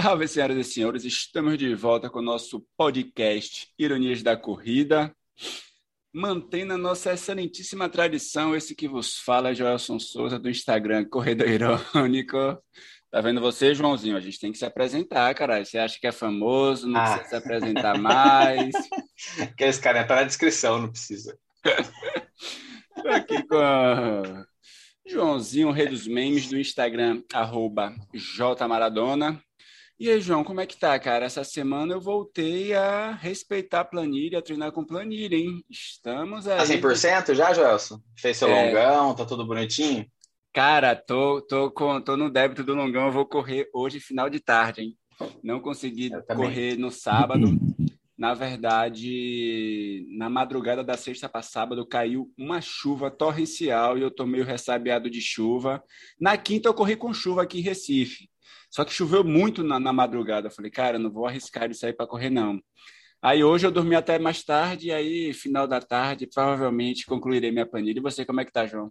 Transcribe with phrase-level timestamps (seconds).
[0.00, 5.14] Salve, senhoras e senhores, estamos de volta com o nosso podcast Ironias da Corrida.
[6.10, 11.46] Mantendo a nossa excelentíssima tradição, esse que vos fala é Joelson Souza do Instagram Corredor
[11.46, 12.58] Irônico.
[13.10, 14.16] Tá vendo você, Joãozinho?
[14.16, 15.62] A gente tem que se apresentar, cara.
[15.62, 17.04] Você acha que é famoso, não ah.
[17.04, 18.74] precisa se apresentar mais.
[19.42, 21.38] Aqueles caras tá na descrição, não precisa.
[21.62, 24.46] Tô aqui com a
[25.06, 29.38] Joãozinho, rei dos memes, do Instagram, arroba jmaradona.
[30.02, 31.26] E aí, João, como é que tá, cara?
[31.26, 35.64] Essa semana eu voltei a respeitar a planilha, a treinar com planilha, hein?
[35.70, 36.58] Estamos aí.
[36.58, 38.00] Tá 100% já, Joelson?
[38.18, 38.66] Fez seu é...
[38.66, 40.04] longão, tá tudo bonitinho?
[40.52, 44.40] Cara, tô, tô, com, tô no débito do longão, eu vou correr hoje, final de
[44.40, 44.96] tarde, hein?
[45.40, 47.56] Não consegui correr no sábado.
[48.18, 54.26] Na verdade, na madrugada da sexta para sábado caiu uma chuva torrencial e eu tô
[54.26, 55.80] meio ressabiado de chuva.
[56.20, 58.31] Na quinta eu corri com chuva aqui em Recife.
[58.72, 60.48] Só que choveu muito na, na madrugada.
[60.48, 62.58] Eu falei, cara, não vou arriscar isso aí para correr, não.
[63.20, 67.66] Aí hoje eu dormi até mais tarde, e aí, final da tarde, provavelmente concluirei minha
[67.66, 67.98] planilha.
[67.98, 68.90] E você, como é que tá, João?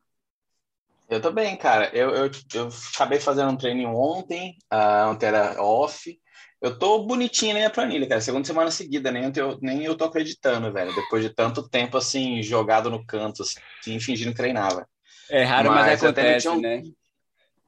[1.10, 1.90] Eu tô bem, cara.
[1.96, 6.16] Eu, eu, eu acabei fazendo um treino ontem, uh, ontem era off.
[6.62, 8.22] Eu tô bonitinho na minha planilha, cara.
[8.22, 10.94] Segunda semana seguida, nem eu, nem eu tô acreditando, velho.
[10.94, 14.88] Depois de tanto tempo, assim, jogado no canto, assim, fingindo que treinava.
[15.30, 16.84] É raro, mas, mas acontece, um, né?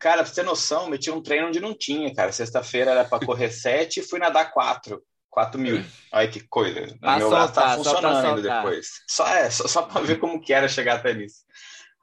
[0.04, 2.30] Cara, pra você ter noção, meti um treino onde não tinha, cara.
[2.30, 5.02] Sexta-feira era para correr sete e fui nadar quatro.
[5.30, 5.82] quatro mil.
[6.12, 6.94] Olha que coisa.
[7.00, 8.88] Pra meu braço tá funcionando ainda depois.
[9.08, 11.46] Só é, só, só para ver como que era chegar até nisso.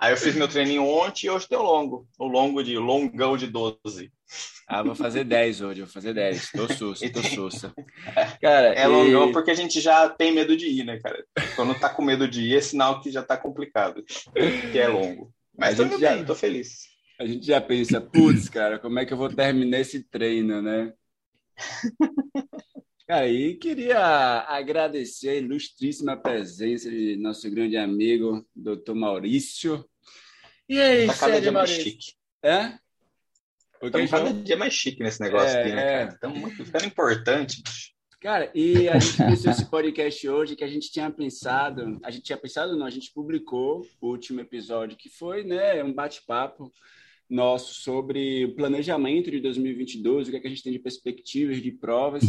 [0.01, 2.09] Aí eu fiz meu treininho ontem e hoje tem o longo.
[2.19, 4.11] O longo de longão de 12.
[4.67, 6.53] Ah, vou fazer 10 hoje, vou fazer 10.
[6.53, 7.75] Tô sussa, tô sussa.
[8.41, 9.33] Cara, é longão e...
[9.35, 11.23] porque a gente já tem medo de ir, né, cara?
[11.55, 14.03] Quando tá com medo de ir, é sinal que já tá complicado.
[14.73, 15.31] Que é longo.
[15.55, 16.15] Mas gente já...
[16.15, 16.90] bem, tô feliz
[17.21, 20.91] a gente já pensa, putz, cara, como é que eu vou terminar esse treino, né?
[23.07, 23.99] Cara, e queria
[24.49, 29.85] agradecer a ilustríssima presença de nosso grande amigo, doutor Maurício.
[30.67, 31.77] E aí, tá cada dia Maurício?
[31.77, 32.13] mais chique.
[32.43, 32.79] É?
[33.79, 36.15] Porque Estamos cada dia mais chique nesse negócio é, aqui, né, cara?
[36.15, 37.63] Estamos ficando importante.
[38.19, 42.23] Cara, e a gente começou esse podcast hoje que a gente tinha pensado, a gente
[42.23, 46.73] tinha pensado não, a gente publicou o último episódio que foi, né, um bate-papo
[47.31, 51.63] nosso sobre o planejamento de 2022, o que, é que a gente tem de perspectivas
[51.63, 52.25] de provas.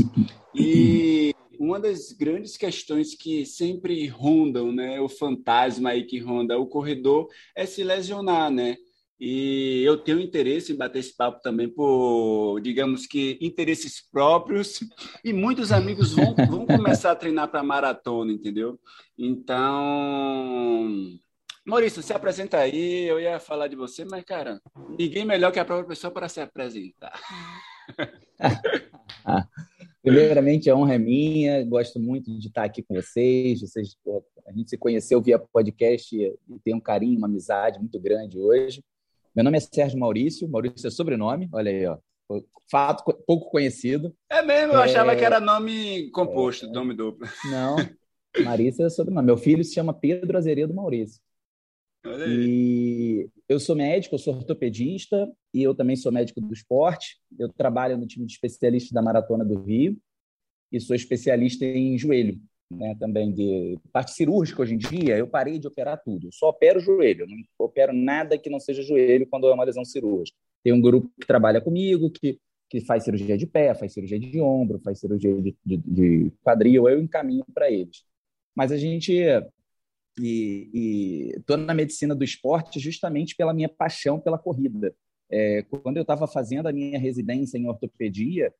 [0.53, 6.67] E uma das grandes questões que sempre rondam, né, o fantasma aí que ronda o
[6.67, 8.77] corredor é se lesionar, né?
[9.23, 14.79] E eu tenho interesse em bater esse papo também por, digamos que, interesses próprios.
[15.23, 18.79] E muitos amigos vão, vão começar a treinar para maratona, entendeu?
[19.15, 20.87] Então,
[21.65, 23.05] Maurício, se apresenta aí.
[23.07, 24.59] Eu ia falar de você, mas, cara,
[24.97, 27.19] ninguém melhor que a própria pessoa para se apresentar.
[30.01, 31.63] Primeiramente, a honra é minha.
[31.63, 33.61] Gosto muito de estar aqui com vocês.
[33.61, 33.95] vocês
[34.47, 38.83] a gente se conheceu via podcast e tem um carinho, uma amizade muito grande hoje.
[39.35, 40.49] Meu nome é Sérgio Maurício.
[40.49, 41.47] Maurício é sobrenome.
[41.53, 41.97] Olha aí, ó.
[42.71, 44.15] Fato pouco conhecido.
[44.29, 44.85] É mesmo, eu é...
[44.85, 46.69] achava que era nome composto, é...
[46.69, 47.27] nome duplo.
[47.51, 47.75] Não,
[48.43, 49.25] Marisa é sobrenome.
[49.25, 51.21] Meu filho se chama Pedro Azeredo Maurício.
[52.27, 57.19] E eu sou médico, eu sou ortopedista e eu também sou médico do esporte.
[57.37, 59.97] Eu trabalho no time de especialistas da Maratona do Rio
[60.71, 62.39] e sou especialista em joelho,
[62.71, 65.17] né, também de parte cirúrgica hoje em dia.
[65.17, 68.81] Eu parei de operar tudo, eu só opero joelho, não opero nada que não seja
[68.81, 70.37] joelho quando é uma lesão cirúrgica.
[70.63, 72.39] Tem um grupo que trabalha comigo que
[72.71, 76.87] que faz cirurgia de pé, faz cirurgia de ombro, faz cirurgia de, de, de quadril,
[76.87, 78.05] eu encaminho para eles.
[78.55, 79.21] Mas a gente
[80.19, 84.93] e estou na medicina do esporte justamente pela minha paixão pela corrida.
[85.29, 88.53] É, quando eu estava fazendo a minha residência em ortopedia,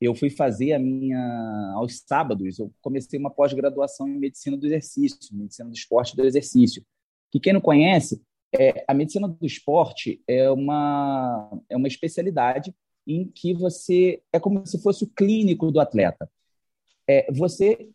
[0.00, 2.58] eu fui fazer a minha aos sábados.
[2.58, 6.84] Eu comecei uma pós-graduação em medicina do exercício, medicina do esporte do exercício.
[7.30, 8.20] Que quem não conhece,
[8.52, 12.74] é, a medicina do esporte é uma é uma especialidade
[13.06, 16.28] em que você é como se fosse o clínico do atleta.
[17.08, 17.88] É, você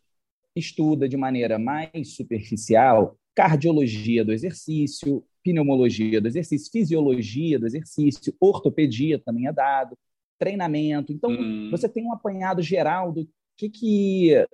[0.56, 9.20] estuda de maneira mais superficial cardiologia do exercício, pneumologia do exercício, fisiologia do exercício, ortopedia
[9.20, 9.98] também é dado,
[10.38, 11.14] treinamento.
[11.14, 11.70] Então, hum.
[11.72, 13.28] você tem um apanhado geral do
[13.58, 14.46] que, que é,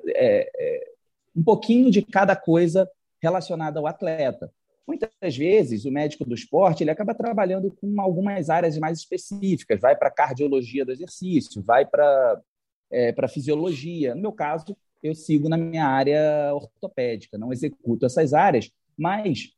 [0.55, 0.91] é,
[1.35, 2.89] um pouquinho de cada coisa
[3.21, 4.51] relacionada ao atleta.
[4.87, 9.95] Muitas vezes, o médico do esporte ele acaba trabalhando com algumas áreas mais específicas, vai
[9.97, 12.41] para cardiologia do exercício, vai para
[12.89, 14.15] é, para fisiologia.
[14.15, 19.51] No meu caso, eu sigo na minha área ortopédica, não executo essas áreas, mas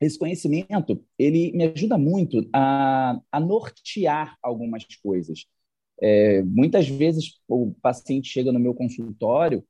[0.00, 5.46] esse conhecimento ele me ajuda muito a, a nortear algumas coisas.
[6.00, 9.64] É, muitas vezes o paciente chega no meu consultório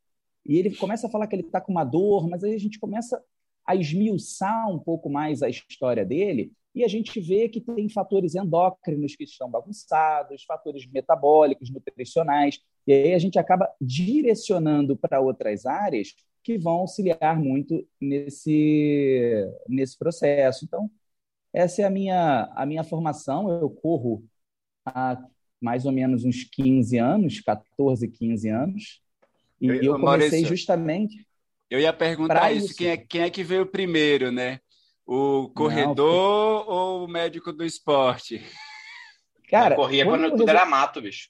[0.46, 2.78] e ele começa a falar que ele está com uma dor, mas aí a gente
[2.78, 3.22] começa
[3.66, 8.34] a esmiuçar um pouco mais a história dele e a gente vê que tem fatores
[8.34, 15.66] endócrinos que estão bagunçados, fatores metabólicos, nutricionais, e aí a gente acaba direcionando para outras
[15.66, 20.64] áreas que vão auxiliar muito nesse, nesse processo.
[20.64, 20.90] Então,
[21.52, 23.48] essa é a minha, a minha formação.
[23.48, 24.24] Eu corro
[24.84, 25.16] há
[25.60, 29.02] mais ou menos uns 15 anos, 14, 15 anos,
[29.60, 31.24] e eu, eu comecei Maurício, justamente.
[31.70, 32.76] Eu ia perguntar isso, isso.
[32.76, 34.58] Quem, é, quem é que veio primeiro, né?
[35.06, 38.42] O corredor Não, ou o médico do esporte?
[39.48, 41.28] Cara, eu corria quando, quando tudo era mato, bicho.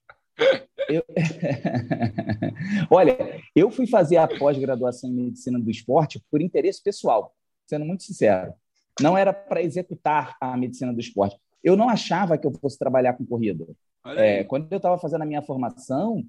[0.89, 1.05] Eu...
[2.91, 3.17] Olha,
[3.55, 7.35] eu fui fazer a pós-graduação em medicina do esporte por interesse pessoal,
[7.67, 8.53] sendo muito sincero.
[9.01, 11.37] Não era para executar a medicina do esporte.
[11.63, 13.67] Eu não achava que eu fosse trabalhar com corrida.
[14.17, 16.25] É, quando eu estava fazendo a minha formação,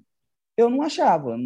[0.56, 1.36] eu não achava,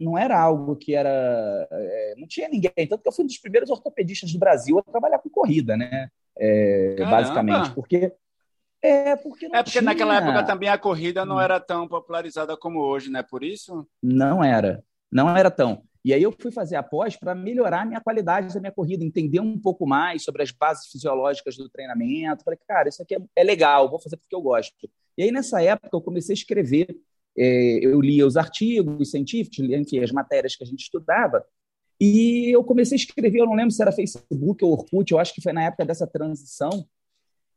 [0.00, 1.68] não era algo que era.
[1.70, 2.72] É, não tinha ninguém.
[2.88, 6.10] Tanto que eu fui um dos primeiros ortopedistas do Brasil a trabalhar com corrida, né?
[6.36, 8.12] É, basicamente, porque.
[8.82, 9.82] É porque, é porque tinha...
[9.82, 11.40] naquela época também a corrida não hum.
[11.40, 13.22] era tão popularizada como hoje, né?
[13.22, 13.86] Por isso?
[14.02, 14.84] Não era.
[15.10, 15.82] Não era tão.
[16.04, 19.04] E aí eu fui fazer a pós para melhorar a minha qualidade da minha corrida,
[19.04, 22.44] entender um pouco mais sobre as bases fisiológicas do treinamento.
[22.44, 24.88] Falei, cara, isso aqui é, é legal, vou fazer porque eu gosto.
[25.16, 26.96] E aí, nessa época, eu comecei a escrever
[27.38, 31.44] é, eu lia os artigos científicos, lia as matérias que a gente estudava,
[32.00, 35.32] e eu comecei a escrever, eu não lembro se era Facebook ou Orkut, eu acho
[35.32, 36.70] que foi na época dessa transição,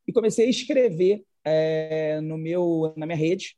[0.08, 3.56] e comecei a escrever é, no meu, na minha rede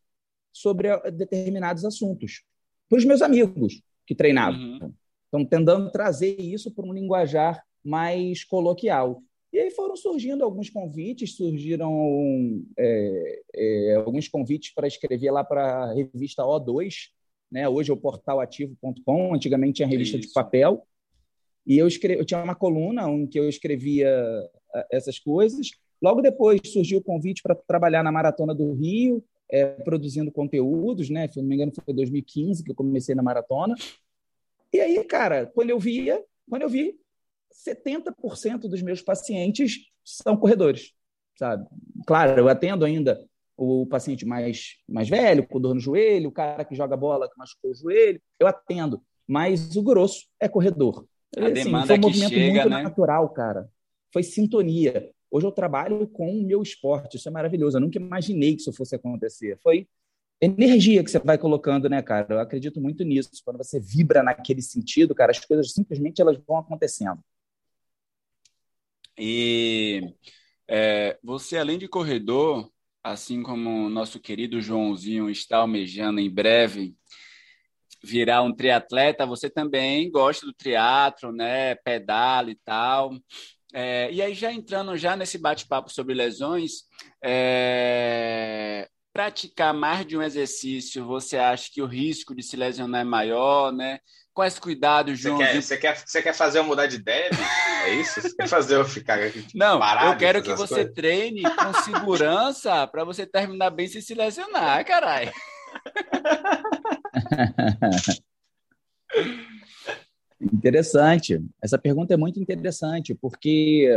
[0.52, 2.44] sobre determinados assuntos
[2.88, 4.60] para os meus amigos que treinavam.
[4.60, 4.94] Uhum.
[5.28, 9.22] Então, tentando trazer isso para um linguajar mais coloquial.
[9.52, 15.86] E aí foram surgindo alguns convites, surgiram é, é, alguns convites para escrever lá para
[15.86, 17.10] a revista O2,
[17.52, 17.68] né?
[17.68, 20.28] hoje é o portalativo.com, antigamente tinha revista Isso.
[20.28, 20.88] de papel,
[21.66, 24.12] e eu, escrevi, eu tinha uma coluna em que eu escrevia
[24.92, 25.72] essas coisas.
[26.04, 31.30] Logo depois surgiu o convite para trabalhar na Maratona do Rio, é, produzindo conteúdos, né?
[31.30, 33.74] Se não me engano, foi 2015 que eu comecei na maratona.
[34.74, 37.00] E aí, cara, quando eu via, quando eu vi,
[37.66, 40.92] 70% dos meus pacientes são corredores,
[41.38, 41.66] sabe?
[42.06, 43.24] Claro, eu atendo ainda
[43.56, 47.38] o paciente mais, mais velho, com dor no joelho, o cara que joga bola, que
[47.38, 51.06] machucou o joelho, eu atendo, mas o grosso é corredor.
[51.38, 52.84] A assim, demanda foi um movimento chega, muito né?
[52.84, 53.70] natural, cara.
[54.12, 55.12] Foi sintonia.
[55.34, 57.76] Hoje eu trabalho com o meu esporte, isso é maravilhoso.
[57.76, 59.58] Eu nunca imaginei que isso fosse acontecer.
[59.64, 59.88] Foi
[60.40, 62.36] energia que você vai colocando, né, cara?
[62.36, 63.32] Eu acredito muito nisso.
[63.44, 67.20] Quando você vibra naquele sentido, cara, as coisas simplesmente elas vão acontecendo.
[69.18, 70.14] E
[70.68, 72.70] é, você, além de corredor,
[73.04, 76.96] assim como o nosso querido Joãozinho está almejando em breve
[78.04, 81.74] virar um triatleta, você também gosta do triatlo, né?
[81.74, 83.18] Pedala e tal.
[83.74, 86.84] É, e aí, já entrando já nesse bate-papo sobre lesões,
[87.24, 93.04] é, praticar mais de um exercício, você acha que o risco de se lesionar é
[93.04, 94.00] maior, né?
[94.32, 95.38] Quais cuidados, João?
[95.38, 97.30] Você quer, você quer, você quer fazer eu mudar de ideia?
[97.86, 98.22] É isso?
[98.22, 100.94] Você quer fazer eu ficar aqui Não, eu quero que você coisas?
[100.94, 105.32] treine com segurança para você terminar bem sem se lesionar, caralho.
[110.52, 111.44] Interessante.
[111.62, 113.88] Essa pergunta é muito interessante, porque,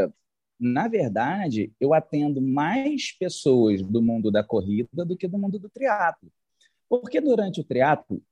[0.58, 5.68] na verdade, eu atendo mais pessoas do mundo da corrida do que do mundo do
[5.68, 6.30] triatlo.
[6.88, 8.22] Porque durante o triatlo,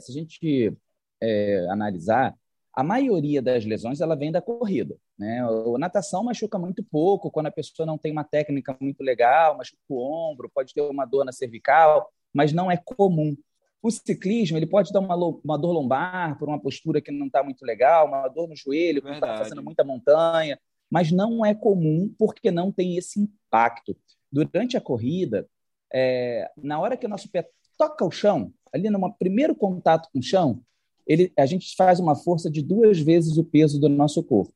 [0.00, 0.72] se a gente
[1.20, 2.36] é, analisar,
[2.72, 4.96] a maioria das lesões ela vem da corrida.
[5.18, 5.40] Né?
[5.40, 9.80] A natação machuca muito pouco, quando a pessoa não tem uma técnica muito legal, machuca
[9.88, 13.36] o ombro, pode ter uma dor na cervical, mas não é comum.
[13.84, 17.42] O ciclismo ele pode dar uma, uma dor lombar por uma postura que não está
[17.42, 20.58] muito legal, uma dor no joelho, quando está fazendo muita montanha,
[20.90, 23.94] mas não é comum porque não tem esse impacto.
[24.32, 25.46] Durante a corrida,
[25.92, 30.18] é, na hora que o nosso pé toca o chão, ali no primeiro contato com
[30.18, 30.62] o chão,
[31.06, 34.54] ele, a gente faz uma força de duas vezes o peso do nosso corpo.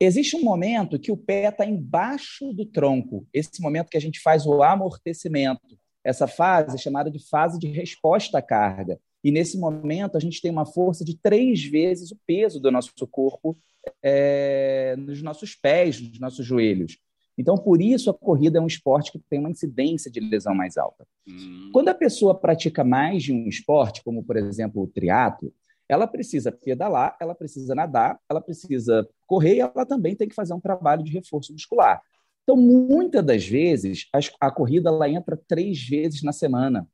[0.00, 4.20] Existe um momento que o pé está embaixo do tronco, esse momento que a gente
[4.20, 5.78] faz o amortecimento.
[6.06, 9.00] Essa fase é chamada de fase de resposta à carga.
[9.24, 12.92] E nesse momento a gente tem uma força de três vezes o peso do nosso
[13.10, 13.58] corpo
[14.00, 16.96] é, nos nossos pés, nos nossos joelhos.
[17.36, 20.76] Então, por isso, a corrida é um esporte que tem uma incidência de lesão mais
[20.76, 21.04] alta.
[21.28, 21.70] Hum.
[21.72, 25.52] Quando a pessoa pratica mais de um esporte, como, por exemplo, o triatlo,
[25.88, 30.54] ela precisa pedalar, ela precisa nadar, ela precisa correr e ela também tem que fazer
[30.54, 32.00] um trabalho de reforço muscular.
[32.46, 34.06] Então, muitas das vezes,
[34.40, 36.88] a corrida ela entra três vezes na semana.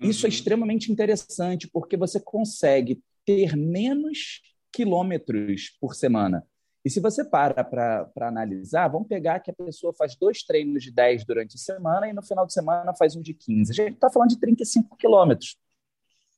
[0.00, 0.32] Isso é uhum.
[0.32, 4.40] é extremamente interessante, porque você consegue ter menos
[4.72, 6.42] quilômetros por semana.
[6.82, 10.90] E se você para para analisar, vamos pegar que a pessoa faz dois treinos de
[10.90, 13.72] 10 durante a semana e no final de semana faz um de 15.
[13.72, 15.56] A gente está falando de 35 quilômetros.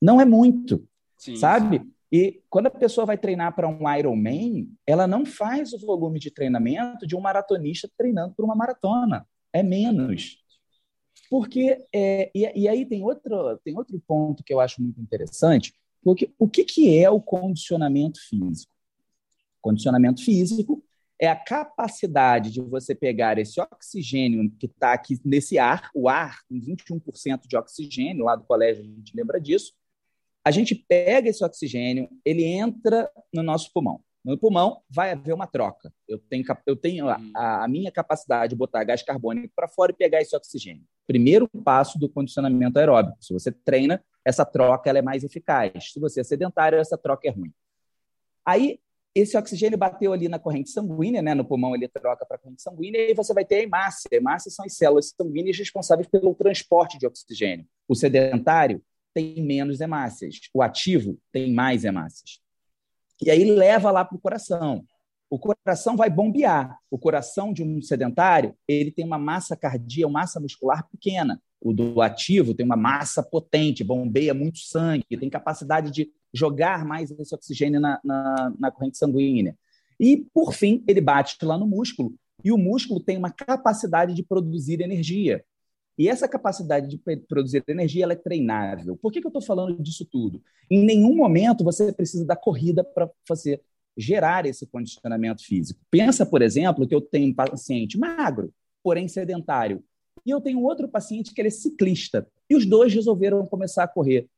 [0.01, 0.85] Não é muito,
[1.17, 1.79] sim, sabe?
[1.79, 1.93] Sim.
[2.11, 6.31] E quando a pessoa vai treinar para um Ironman, ela não faz o volume de
[6.31, 9.27] treinamento de um maratonista treinando para uma maratona.
[9.53, 10.37] É menos.
[11.29, 15.73] Porque, é, e, e, aí tem outro, tem outro ponto que eu acho muito interessante,
[16.01, 18.71] porque o que, que é o condicionamento físico?
[19.61, 20.83] Condicionamento físico
[21.19, 26.39] é a capacidade de você pegar esse oxigênio que está aqui nesse ar, o ar
[26.47, 29.73] tem 21% de oxigênio, lá do colégio a gente lembra disso.
[30.49, 34.01] A gente pega esse oxigênio, ele entra no nosso pulmão.
[34.25, 35.93] No pulmão vai haver uma troca.
[36.07, 37.31] Eu tenho, eu tenho a, hum.
[37.35, 40.83] a minha capacidade de botar gás carbônico para fora e pegar esse oxigênio.
[41.05, 43.23] Primeiro passo do condicionamento aeróbico.
[43.23, 45.91] Se você treina, essa troca ela é mais eficaz.
[45.93, 47.53] Se você é sedentário, essa troca é ruim.
[48.43, 48.79] Aí
[49.13, 51.35] esse oxigênio bateu ali na corrente sanguínea, né?
[51.35, 54.09] no pulmão ele troca para a corrente sanguínea, e você vai ter a hemácia.
[54.11, 57.67] A hemácia são as células sanguíneas responsáveis pelo transporte de oxigênio.
[57.87, 58.81] O sedentário
[59.13, 62.39] tem menos hemácias, o ativo tem mais hemácias.
[63.21, 64.83] E aí leva lá para o coração.
[65.29, 66.77] O coração vai bombear.
[66.89, 71.41] O coração de um sedentário ele tem uma massa cardíaca, uma massa muscular pequena.
[71.61, 77.11] O do ativo tem uma massa potente, bombeia muito sangue, tem capacidade de jogar mais
[77.11, 79.57] esse oxigênio na, na, na corrente sanguínea.
[79.99, 84.23] E, por fim, ele bate lá no músculo, e o músculo tem uma capacidade de
[84.23, 85.43] produzir energia.
[85.99, 88.95] E essa capacidade de produzir energia ela é treinável.
[88.95, 90.41] Por que, que eu estou falando disso tudo?
[90.71, 93.61] Em nenhum momento você precisa da corrida para fazer
[93.97, 95.81] gerar esse condicionamento físico.
[95.91, 99.83] Pensa, por exemplo, que eu tenho um paciente magro, porém sedentário,
[100.25, 103.87] e eu tenho outro paciente que ele é ciclista, e os dois resolveram começar a
[103.87, 104.29] correr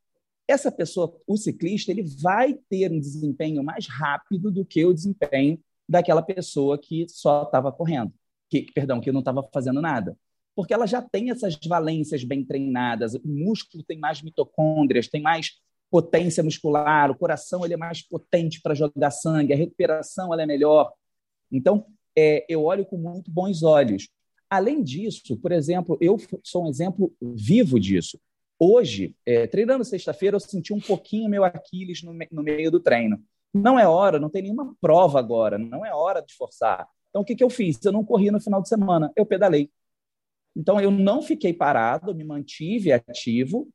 [0.47, 5.59] essa pessoa, o ciclista, ele vai ter um desempenho mais rápido do que o desempenho
[5.87, 8.11] daquela pessoa que só estava correndo,
[8.49, 10.17] que, perdão, que não estava fazendo nada.
[10.55, 15.51] Porque ela já tem essas valências bem treinadas, o músculo tem mais mitocôndrias, tem mais
[15.89, 20.45] potência muscular, o coração ele é mais potente para jogar sangue, a recuperação ela é
[20.45, 20.93] melhor.
[21.51, 21.85] Então,
[22.17, 24.07] é, eu olho com muito bons olhos.
[24.49, 28.19] Além disso, por exemplo, eu sou um exemplo vivo disso.
[28.59, 33.21] Hoje, é, treinando sexta-feira, eu senti um pouquinho meu Aquiles no, no, meio do treino.
[33.53, 36.87] Não é hora, não tem nenhuma prova agora, não é hora de forçar.
[37.09, 37.83] Então, o que, que eu fiz?
[37.83, 39.69] Eu não corri no final de semana, eu pedalei.
[40.55, 43.69] Então, eu não fiquei parado, me mantive ativo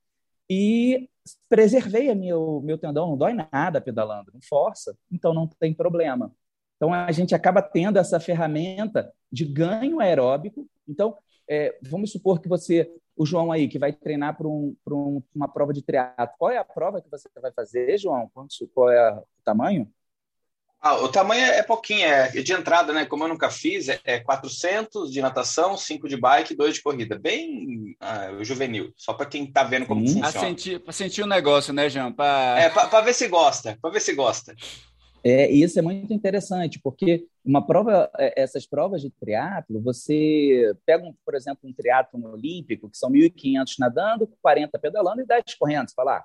[0.48, 1.08] e
[1.48, 3.10] preservei meu, meu tendão.
[3.10, 6.32] Não dói nada pedalando, não força, então não tem problema.
[6.76, 10.68] Então, a gente acaba tendo essa ferramenta de ganho aeróbico.
[10.86, 11.16] Então,
[11.48, 15.48] é, vamos supor que você o João aí, que vai treinar para um, um, uma
[15.48, 18.30] prova de triatlo, qual é a prova que você vai fazer, João?
[18.74, 19.90] Qual é o tamanho?
[20.86, 23.04] Ah, o tamanho é pouquinho, é de entrada, né?
[23.04, 27.18] Como eu nunca fiz, é, é 400 de natação, 5 de bike, 2 de corrida.
[27.18, 30.06] Bem ah, juvenil, só para quem está vendo como hum.
[30.06, 30.30] funciona.
[30.30, 32.12] Para sentir, sentir o negócio, né, João?
[32.12, 32.54] Pra...
[32.56, 34.54] É, para ver se gosta, para ver se gosta.
[35.24, 40.72] É, e isso é muito interessante, porque uma prova, é, essas provas de triatlo, você
[40.86, 45.42] pega, um, por exemplo, um triatlo olímpico, que são 1.500 nadando, 40 pedalando e 10
[45.58, 45.88] correndo.
[45.88, 46.24] Você fala, ah,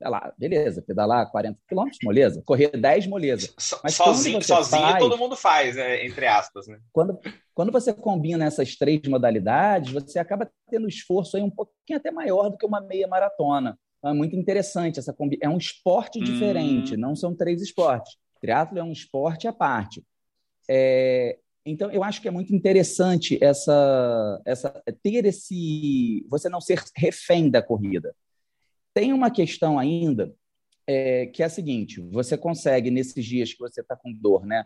[0.00, 2.42] lá, beleza, pedalar 40 quilômetros, moleza.
[2.44, 3.52] Correr 10, moleza.
[3.82, 6.66] Mas sozinho, sozinho faz, todo mundo faz, é, entre aspas.
[6.66, 6.78] Né?
[6.92, 7.18] Quando,
[7.54, 12.50] quando você combina essas três modalidades, você acaba tendo esforço aí um pouquinho até maior
[12.50, 13.78] do que uma meia maratona.
[13.98, 15.38] Então, é muito interessante essa combi...
[15.40, 16.24] É um esporte hum.
[16.24, 18.16] diferente, não são três esportes.
[18.40, 20.04] Triatlo é um esporte à parte.
[20.68, 26.26] É, então, eu acho que é muito interessante essa, essa ter esse.
[26.28, 28.14] Você não ser refém da corrida.
[28.94, 30.34] Tem uma questão ainda
[30.86, 34.64] é, que é a seguinte: você consegue, nesses dias que você está com dor, né,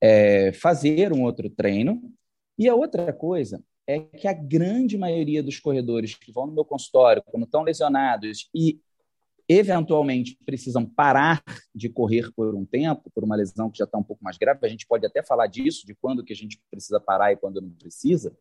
[0.00, 2.02] é, fazer um outro treino.
[2.58, 6.64] E a outra coisa é que a grande maioria dos corredores que vão no meu
[6.64, 8.80] consultório, quando estão lesionados e
[9.48, 11.42] eventualmente precisam parar
[11.74, 14.58] de correr por um tempo, por uma lesão que já está um pouco mais grave,
[14.62, 17.60] a gente pode até falar disso, de quando que a gente precisa parar e quando
[17.60, 18.36] não precisa.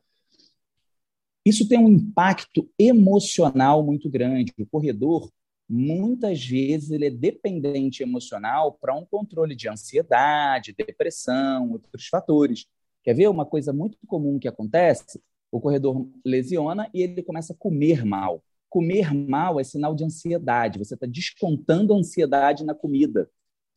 [1.45, 4.53] Isso tem um impacto emocional muito grande.
[4.59, 5.31] O corredor,
[5.67, 12.65] muitas vezes, ele é dependente emocional para um controle de ansiedade, depressão, outros fatores.
[13.03, 15.21] Quer ver uma coisa muito comum que acontece?
[15.51, 20.79] O corredor lesiona e ele começa a comer mal comer mal é sinal de ansiedade,
[20.79, 23.29] você está descontando a ansiedade na comida.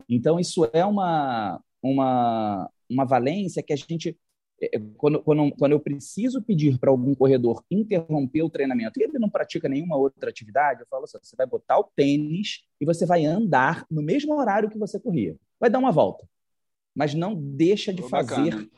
[0.08, 4.16] Então, isso é uma, uma, uma valência que a gente
[4.96, 9.28] quando, quando, quando eu preciso pedir para algum corredor interromper o treinamento e ele não
[9.28, 13.24] pratica nenhuma outra atividade, eu falo assim: você vai botar o tênis e você vai
[13.24, 15.36] andar no mesmo horário que você corria.
[15.58, 16.26] Vai dar uma volta.
[16.94, 18.68] Mas não deixa de fazer bacana.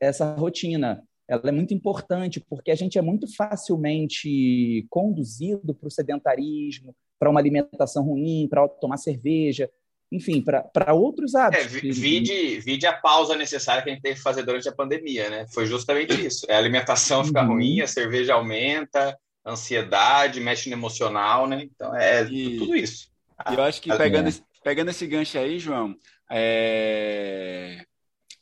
[0.00, 1.04] essa rotina.
[1.28, 7.30] Ela é muito importante porque a gente é muito facilmente conduzido para o sedentarismo, para
[7.30, 9.70] uma alimentação ruim, para tomar cerveja
[10.10, 11.66] enfim, para outros hábitos.
[11.66, 15.30] É, vide, vide a pausa necessária que a gente teve que fazer durante a pandemia,
[15.30, 15.46] né?
[15.52, 16.44] Foi justamente isso.
[16.48, 17.54] É, a alimentação fica uhum.
[17.54, 21.62] ruim, a cerveja aumenta, a ansiedade, mexe no emocional, né?
[21.62, 23.08] Então, é e, tudo isso.
[23.50, 25.94] E eu acho que pegando, esse, pegando esse gancho aí, João,
[26.30, 27.84] é...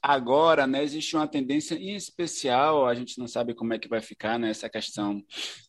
[0.03, 4.01] agora, né, existe uma tendência em especial, a gente não sabe como é que vai
[4.01, 5.23] ficar né, questão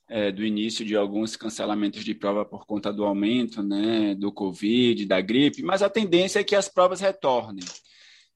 [0.08, 5.06] é, do início de alguns cancelamentos de prova por conta do aumento né, do Covid,
[5.06, 7.66] da gripe, mas a tendência é que as provas retornem.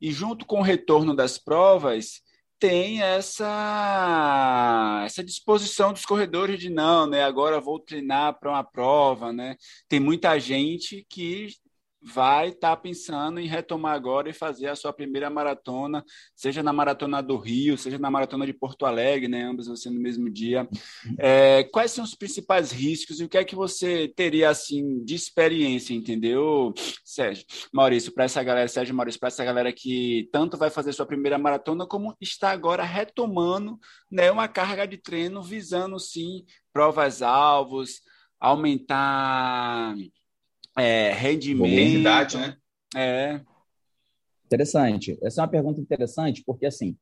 [0.01, 2.21] E junto com o retorno das provas,
[2.59, 7.21] tem essa essa disposição dos corredores de não, né?
[7.21, 9.57] Agora vou treinar para uma prova, né?
[9.89, 11.49] Tem muita gente que
[12.03, 16.03] vai estar tá pensando em retomar agora e fazer a sua primeira maratona,
[16.35, 19.43] seja na maratona do Rio, seja na maratona de Porto Alegre, né?
[19.43, 20.67] Ambas você no mesmo dia.
[21.19, 25.15] É, quais são os principais riscos e o que é que você teria assim de
[25.15, 27.45] experiência, entendeu, Sérgio?
[27.71, 31.37] Maurício, para essa galera, Sérgio Maurício, para essa galera que tanto vai fazer sua primeira
[31.37, 33.79] maratona como está agora retomando,
[34.11, 38.01] né, uma carga de treino visando sim provas alvos,
[38.39, 39.95] aumentar
[40.77, 42.37] é, rendimento.
[42.37, 42.57] né?
[42.95, 43.41] É.
[44.45, 45.17] Interessante.
[45.21, 46.97] Essa é uma pergunta interessante, porque assim,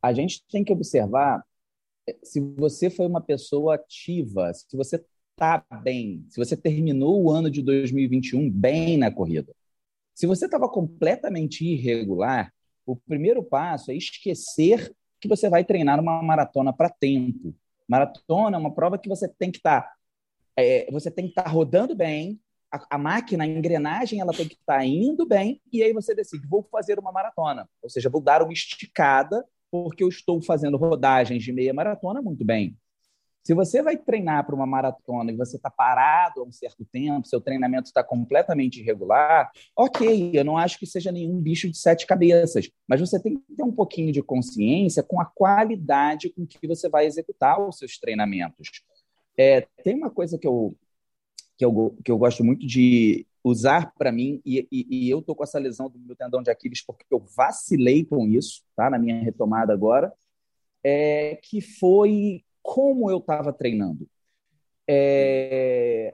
[0.00, 1.44] a gente tem que observar
[2.08, 5.02] é, se você foi uma pessoa ativa, se você
[5.32, 9.52] está bem, se você terminou o ano de 2021 bem na corrida.
[10.14, 12.52] Se você estava completamente irregular,
[12.84, 17.54] o primeiro passo é esquecer que você vai treinar uma maratona para tempo.
[17.88, 19.94] Maratona é uma prova que você tem que estar tá,
[20.56, 22.40] é, você tem que estar tá rodando bem,
[22.72, 26.14] a, a, máquina, a engrenagem, ela tem que estar tá indo bem, e aí você
[26.14, 27.68] decide, vou fazer uma maratona.
[27.82, 32.44] Ou seja, vou dar uma esticada, porque eu estou fazendo rodagens de meia maratona muito
[32.44, 32.76] bem.
[33.44, 37.26] Se você vai treinar para uma maratona e você está parado há um certo tempo,
[37.26, 42.06] seu treinamento está completamente irregular, ok, eu não acho que seja nenhum bicho de sete
[42.06, 46.68] cabeças, mas você tem que ter um pouquinho de consciência com a qualidade com que
[46.68, 48.84] você vai executar os seus treinamentos.
[49.36, 50.76] É, tem uma coisa que eu,
[51.62, 55.34] que eu, que eu gosto muito de usar para mim, e, e, e, eu tô
[55.34, 58.90] com essa lesão do meu tendão de Aquiles porque eu vacilei com isso, tá?
[58.90, 60.12] Na minha retomada agora,
[60.82, 64.08] é, que foi como eu estava treinando.
[64.88, 66.12] É,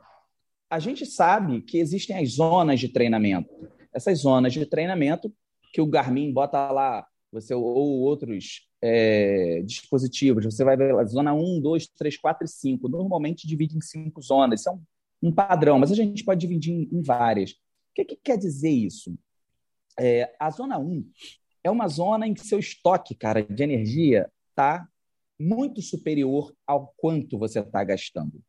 [0.68, 3.48] a gente sabe que existem as zonas de treinamento.
[3.92, 5.32] Essas zonas de treinamento
[5.72, 11.32] que o Garmin bota lá, você ou outros é, dispositivos, você vai ver lá, zona
[11.32, 12.88] 1, 2, 3, 4 e 5.
[12.88, 14.60] Normalmente divide em cinco zonas.
[14.60, 14.82] Isso é um
[15.22, 17.52] um padrão, mas a gente pode dividir em, em várias.
[17.52, 17.56] O
[17.94, 19.16] que, que, quer dizer isso?
[19.98, 21.04] É, a zona 1
[21.64, 24.88] é uma zona em que seu estoque, cara, de energia está
[25.38, 28.42] muito superior ao quanto você está gastando.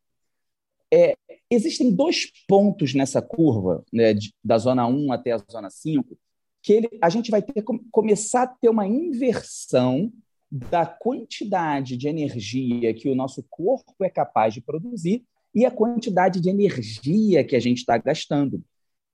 [0.91, 1.15] É,
[1.49, 6.17] existem dois pontos nessa curva, né, de, da zona 1 até a zona 5,
[6.61, 10.11] que ele, a gente vai ter começar a ter uma inversão
[10.51, 16.39] da quantidade de energia que o nosso corpo é capaz de produzir e a quantidade
[16.39, 18.63] de energia que a gente está gastando.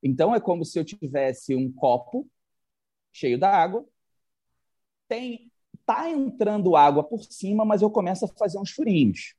[0.03, 2.27] Então, é como se eu tivesse um copo
[3.11, 3.85] cheio d'água,
[5.07, 5.51] tem
[5.85, 9.35] tá entrando água por cima, mas eu começo a fazer uns furinhos.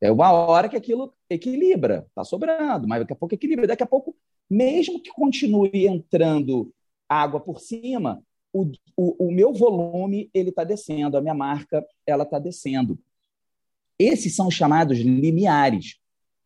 [0.00, 3.66] É uma hora que aquilo equilibra, está sobrando, mas daqui a pouco equilibra.
[3.66, 4.14] Daqui a pouco,
[4.48, 6.72] mesmo que continue entrando
[7.08, 8.22] água por cima,
[8.52, 12.98] o, o, o meu volume ele está descendo, a minha marca ela está descendo.
[13.98, 15.98] Esses são chamados limiares.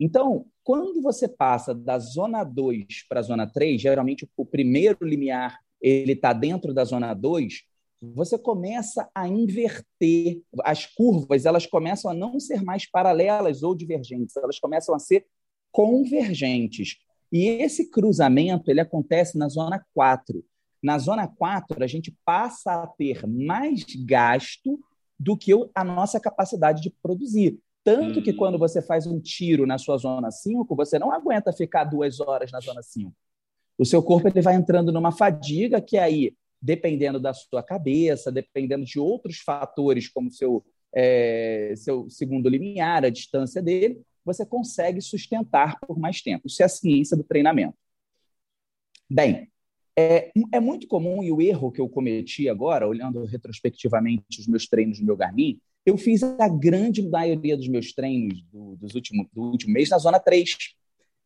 [0.05, 5.61] Então, quando você passa da zona 2 para a zona 3, geralmente o primeiro limiar
[5.81, 7.63] ele está dentro da zona 2,
[8.01, 14.37] você começa a inverter as curvas, elas começam a não ser mais paralelas ou divergentes,
[14.37, 15.25] elas começam a ser
[15.71, 16.97] convergentes.
[17.31, 20.45] E esse cruzamento ele acontece na zona 4.
[20.83, 24.81] Na zona 4, a gente passa a ter mais gasto
[25.17, 27.57] do que a nossa capacidade de produzir.
[27.85, 28.23] Tanto hum.
[28.23, 32.21] que quando você faz um tiro na sua zona 5, você não aguenta ficar duas
[32.21, 33.13] horas na zona 5.
[33.77, 38.85] O seu corpo ele vai entrando numa fadiga que aí, dependendo da sua cabeça, dependendo
[38.85, 40.65] de outros fatores, como seu,
[40.95, 46.47] é, seu segundo limiar, a distância dele, você consegue sustentar por mais tempo.
[46.47, 47.77] Isso é a ciência do treinamento.
[49.11, 49.51] Bem,
[49.95, 54.67] É, é muito comum, e o erro que eu cometi agora, olhando retrospectivamente os meus
[54.67, 59.29] treinos no meu Garmin, eu fiz a grande maioria dos meus treinos do, dos último,
[59.33, 60.57] do último mês na zona 3,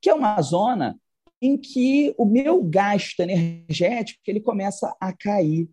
[0.01, 0.99] que é uma zona
[1.41, 5.69] em que o meu gasto energético ele começa a cair.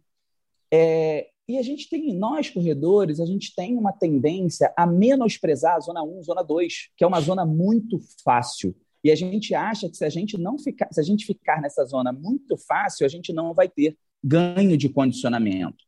[0.71, 5.79] É, e a gente tem, nós corredores, a gente tem uma tendência a menosprezar a
[5.79, 8.75] zona 1, zona 2, que é uma zona muito fácil.
[9.03, 11.83] E a gente acha que se a gente não ficar, se a gente ficar nessa
[11.83, 15.83] zona muito fácil, a gente não vai ter ganho de condicionamento.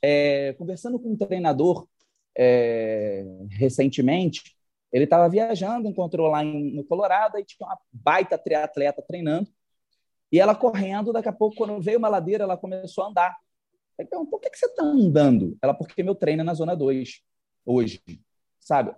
[0.00, 1.86] É, conversando com um treinador
[2.36, 4.56] é, recentemente,
[4.92, 9.48] ele estava viajando, encontrou lá em, no Colorado e tinha uma baita triatleta treinando.
[10.30, 13.36] E ela correndo, daqui a pouco, quando veio uma ladeira, ela começou a andar.
[13.98, 15.56] Então, por que, que você está andando?
[15.62, 17.22] Ela, porque meu treino é na zona 2
[17.64, 18.02] hoje.
[18.58, 18.94] Sabe?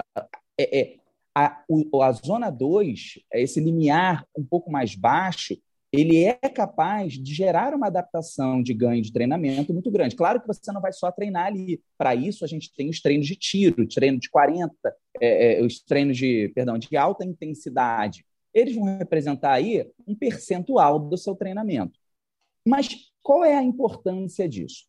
[0.59, 0.97] É, é,
[1.35, 5.57] a, o, a zona 2, é esse limiar um pouco mais baixo,
[5.95, 10.17] ele é capaz de gerar uma adaptação de ganho de treinamento muito grande.
[10.17, 11.81] Claro que você não vai só treinar ali.
[11.97, 14.75] Para isso, a gente tem os treinos de tiro, treino de 40,
[15.21, 18.25] é, é, os treinos de, perdão, de alta intensidade.
[18.53, 21.99] Eles vão representar aí um percentual do seu treinamento.
[22.67, 22.89] Mas
[23.23, 24.87] qual é a importância disso?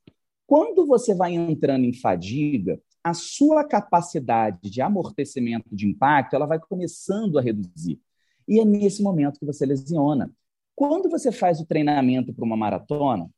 [0.48, 6.60] Quando você vai entrando em fadiga, a sua capacidade de amortecimento de impacto ela vai
[6.60, 8.00] começando a reduzir.
[8.48, 10.32] E é nesse momento que você lesiona.
[10.76, 13.30] Quando você faz o treinamento para uma maratona,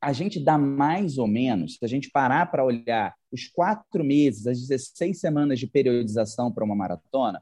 [0.00, 4.48] a gente dá mais ou menos, se a gente parar para olhar os quatro meses,
[4.48, 7.40] as 16 semanas de periodização para uma maratona,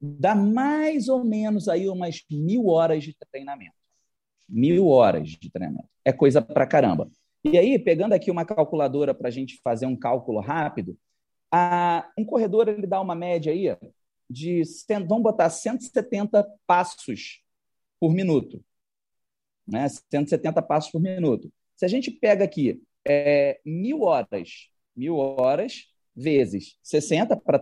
[0.00, 3.76] dá mais ou menos aí umas mil horas de treinamento.
[4.48, 5.88] Mil horas de treinamento.
[6.04, 7.08] É coisa para caramba.
[7.44, 10.98] E aí, pegando aqui uma calculadora para a gente fazer um cálculo rápido,
[11.50, 13.76] a, um corredor ele dá uma média aí
[14.28, 14.62] de,
[15.06, 17.40] vamos botar 170 passos
[18.00, 18.64] por minuto.
[19.68, 19.86] Né?
[19.88, 21.52] 170 passos por minuto.
[21.76, 25.84] Se a gente pega aqui é, mil horas, mil horas
[26.16, 27.60] vezes 60 para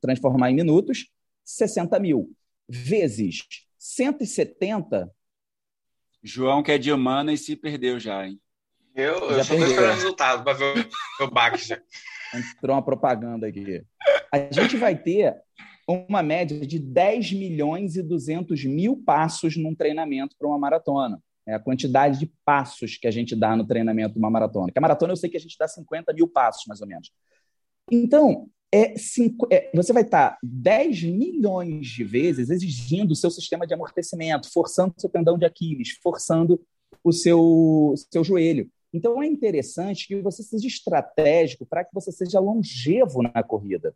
[0.00, 1.10] transformar em minutos,
[1.44, 2.30] 60 mil
[2.68, 3.46] vezes
[3.78, 5.10] 170.
[6.22, 8.40] João que é de humana e se perdeu já, hein?
[8.94, 10.88] Eu, já eu só estou esperando o resultado para ver
[11.20, 11.80] o, baque já.
[12.34, 13.84] Entrou uma propaganda aqui.
[14.32, 15.36] A gente vai ter
[15.86, 21.22] uma média de 10 milhões e 200 mil passos num treinamento para uma maratona.
[21.46, 24.72] É a quantidade de passos que a gente dá no treinamento de uma maratona.
[24.72, 27.12] Que a maratona eu sei que a gente dá 50 mil passos, mais ou menos.
[27.90, 33.64] Então, é, cinco, é, você vai estar 10 milhões de vezes exigindo o seu sistema
[33.64, 36.60] de amortecimento, forçando o seu tendão de Aquiles, forçando
[37.04, 38.68] o seu, seu joelho.
[38.92, 43.94] Então, é interessante que você seja estratégico para que você seja longevo na corrida.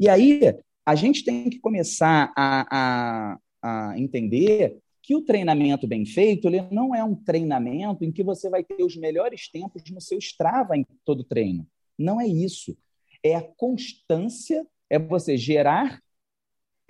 [0.00, 0.40] E aí,
[0.84, 6.62] a gente tem que começar a, a, a entender que o treinamento bem feito ele
[6.70, 10.76] não é um treinamento em que você vai ter os melhores tempos no seu Strava
[10.76, 11.66] em todo treino.
[11.98, 12.76] Não é isso.
[13.22, 16.00] É a constância, é você gerar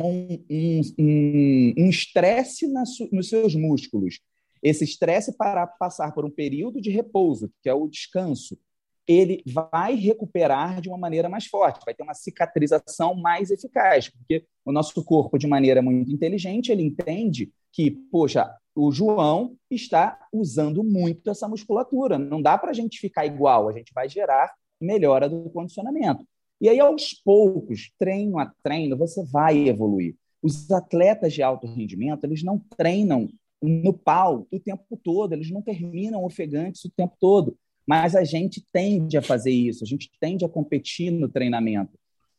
[0.00, 4.20] um estresse um, um nos seus músculos.
[4.62, 8.58] Esse estresse para passar por um período de repouso, que é o descanso
[9.06, 14.44] ele vai recuperar de uma maneira mais forte, vai ter uma cicatrização mais eficaz, porque
[14.64, 20.84] o nosso corpo, de maneira muito inteligente, ele entende que, poxa, o João está usando
[20.84, 25.28] muito essa musculatura, não dá para a gente ficar igual, a gente vai gerar melhora
[25.28, 26.24] do condicionamento.
[26.60, 30.14] E aí, aos poucos, treino a treino, você vai evoluir.
[30.40, 33.28] Os atletas de alto rendimento, eles não treinam
[33.60, 38.64] no pau o tempo todo, eles não terminam ofegantes o tempo todo mas a gente
[38.72, 41.98] tende a fazer isso, a gente tende a competir no treinamento.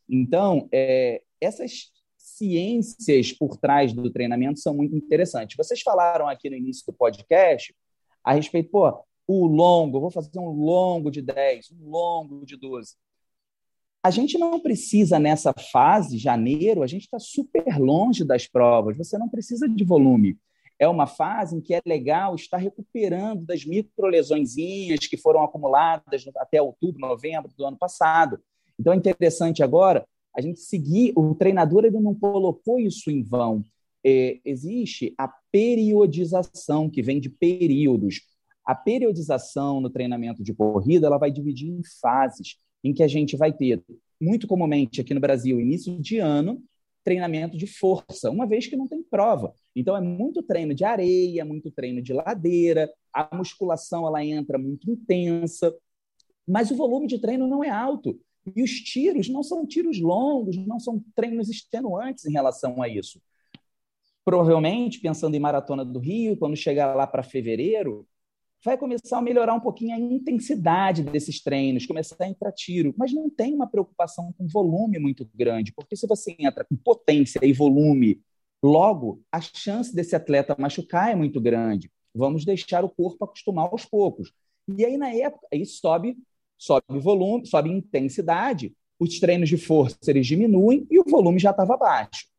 [0.10, 5.58] Então, é, essas ciências por trás do treinamento são muito interessantes.
[5.58, 7.75] Vocês falaram aqui no início do podcast
[8.23, 12.95] a respeito, pô, o longo, vou fazer um longo de 10, um longo de 12.
[14.01, 19.17] A gente não precisa, nessa fase, janeiro, a gente está super longe das provas, você
[19.17, 20.38] não precisa de volume
[20.84, 26.62] é uma fase em que é legal estar recuperando das microlesõezinhas que foram acumuladas até
[26.62, 28.39] outubro, novembro do ano passado.
[28.80, 31.13] Então é interessante agora a gente seguir.
[31.15, 33.63] O treinador ele não colocou isso em vão.
[34.06, 38.22] É, existe a periodização que vem de períodos.
[38.65, 43.38] A periodização no treinamento de corrida ela vai dividir em fases em que a gente
[43.38, 43.82] vai ter
[44.19, 46.62] muito comumente aqui no Brasil início de ano
[47.04, 49.54] treinamento de força, uma vez que não tem prova.
[49.75, 54.89] Então é muito treino de areia, muito treino de ladeira, a musculação ela entra muito
[54.89, 55.75] intensa,
[56.47, 58.19] mas o volume de treino não é alto.
[58.55, 63.21] E os tiros não são tiros longos, não são treinos extenuantes em relação a isso.
[64.25, 68.07] provavelmente, pensando em Maratona do Rio, quando chegar lá para fevereiro,
[68.63, 73.13] vai começar a melhorar um pouquinho a intensidade desses treinos, começar a entrar tiro, mas
[73.13, 77.51] não tem uma preocupação com volume muito grande, porque se você entra com potência e
[77.51, 78.21] volume,
[78.63, 81.91] logo a chance desse atleta machucar é muito grande.
[82.15, 84.32] Vamos deixar o corpo acostumar aos poucos.
[84.67, 86.17] E aí na época, aí sobe,
[86.58, 91.76] sobe volume, sobe intensidade, os treinos de força eles diminuem e o volume já estava
[91.76, 92.32] baixo.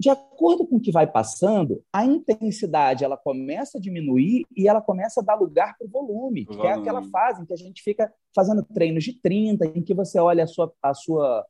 [0.00, 4.80] De acordo com o que vai passando, a intensidade ela começa a diminuir e ela
[4.80, 7.82] começa a dar lugar para o volume, que é aquela fase em que a gente
[7.82, 11.44] fica fazendo treinos de 30, em que você olha a sua, a sua,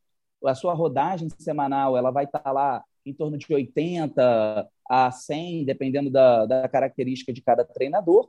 [0.45, 5.65] a sua rodagem semanal, ela vai estar tá lá em torno de 80 a 100,
[5.65, 8.29] dependendo da, da característica de cada treinador.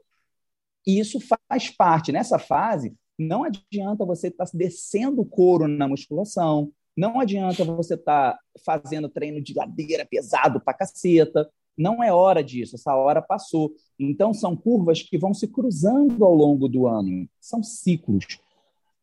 [0.85, 5.87] E isso faz parte, nessa fase, não adianta você estar tá descendo o couro na
[5.87, 11.49] musculação, não adianta você estar tá fazendo treino de ladeira pesado pra caceta.
[11.77, 13.73] Não é hora disso, essa hora passou.
[13.97, 18.25] Então, são curvas que vão se cruzando ao longo do ano, são ciclos.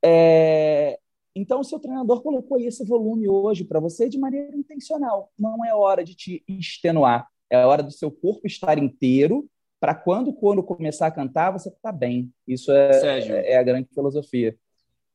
[0.04, 0.98] É...
[1.38, 5.30] Então, o seu treinador colocou esse volume hoje para você de maneira intencional.
[5.38, 9.46] Não é hora de te extenuar, é hora do seu corpo estar inteiro
[9.78, 12.32] para quando o corpo começar a cantar, você está bem.
[12.48, 14.56] Isso é, é a grande filosofia.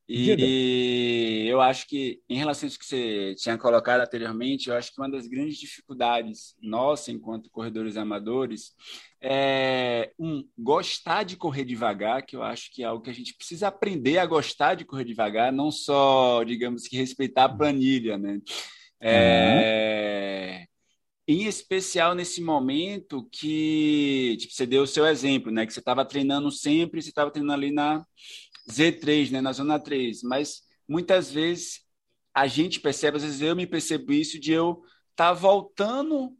[0.08, 4.92] E eu acho que, em relação a isso que você tinha colocado anteriormente, eu acho
[4.92, 8.72] que uma das grandes dificuldades nossa, enquanto corredores amadores,
[9.20, 13.34] é um, gostar de correr devagar, que eu acho que é algo que a gente
[13.34, 18.40] precisa aprender a gostar de correr devagar, não só, digamos que, respeitar a planilha, né?
[19.00, 20.58] É...
[20.58, 20.72] Uhum.
[21.28, 25.64] Em especial nesse momento que tipo, você deu o seu exemplo, né?
[25.64, 28.04] Que você estava treinando sempre, você estava treinando ali na
[28.70, 31.80] Z3, né, na zona 3, mas muitas vezes
[32.34, 36.36] a gente percebe, às vezes eu me percebo isso de eu estar tá voltando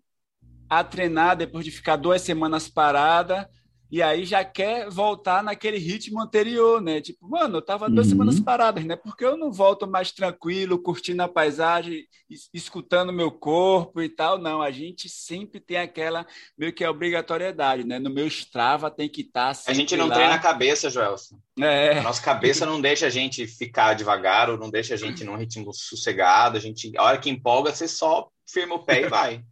[0.68, 3.48] a treinar depois de ficar duas semanas parada
[3.92, 6.98] e aí já quer voltar naquele ritmo anterior, né?
[7.02, 8.12] Tipo, mano, eu tava duas uhum.
[8.12, 8.96] semanas paradas, né?
[8.96, 12.06] Porque eu não volto mais tranquilo, curtindo a paisagem,
[12.54, 14.38] escutando meu corpo e tal.
[14.38, 16.26] Não, a gente sempre tem aquela
[16.56, 17.98] meio que obrigatoriedade, né?
[17.98, 20.14] No meu Strava tem que estar tá A gente não lá.
[20.14, 21.38] treina a cabeça, Joelson.
[21.60, 21.98] É.
[21.98, 25.36] A nossa cabeça não deixa a gente ficar devagar ou não deixa a gente num
[25.36, 26.56] ritmo sossegado.
[26.56, 29.44] A gente, a hora que empolga, você só firma o pé e vai.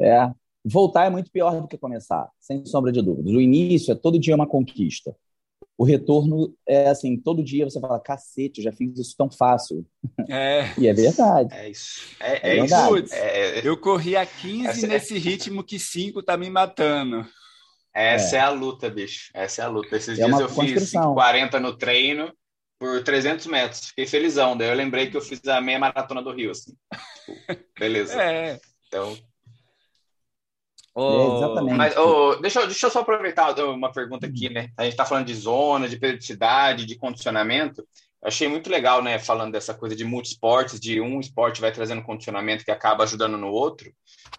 [0.00, 0.30] É,
[0.64, 3.32] Voltar é muito pior do que começar, sem sombra de dúvidas.
[3.32, 5.14] O início é todo dia uma conquista.
[5.76, 9.86] O retorno é assim, todo dia você fala, cacete, eu já fiz isso tão fácil.
[10.28, 10.64] É.
[10.76, 11.54] e é verdade.
[11.54, 12.00] É isso.
[12.18, 13.04] É, é, é verdade.
[13.04, 13.14] isso.
[13.14, 17.24] É, é, eu corri a 15 Essa é nesse ritmo que 5 tá me matando.
[17.94, 18.40] Essa é.
[18.40, 19.30] a luta, bicho.
[19.32, 19.96] Essa é a luta.
[19.96, 22.32] Esses dias eu fiz 40 no treino
[22.78, 23.86] por 300 metros.
[23.88, 24.56] Fiquei felizão.
[24.56, 26.72] Daí eu lembrei que eu fiz a meia maratona do Rio, assim.
[27.24, 28.14] Tipo, beleza.
[28.20, 28.60] É.
[28.86, 29.16] Então,
[31.00, 31.76] Oh, é, exatamente.
[31.76, 34.70] Mas, oh, deixa, deixa eu só aproveitar uma pergunta aqui, né?
[34.76, 37.82] A gente está falando de zona, de periodicidade, de condicionamento.
[38.20, 39.16] Eu achei muito legal, né?
[39.16, 43.46] Falando dessa coisa de multisportes, de um esporte vai trazendo condicionamento que acaba ajudando no
[43.46, 43.92] outro,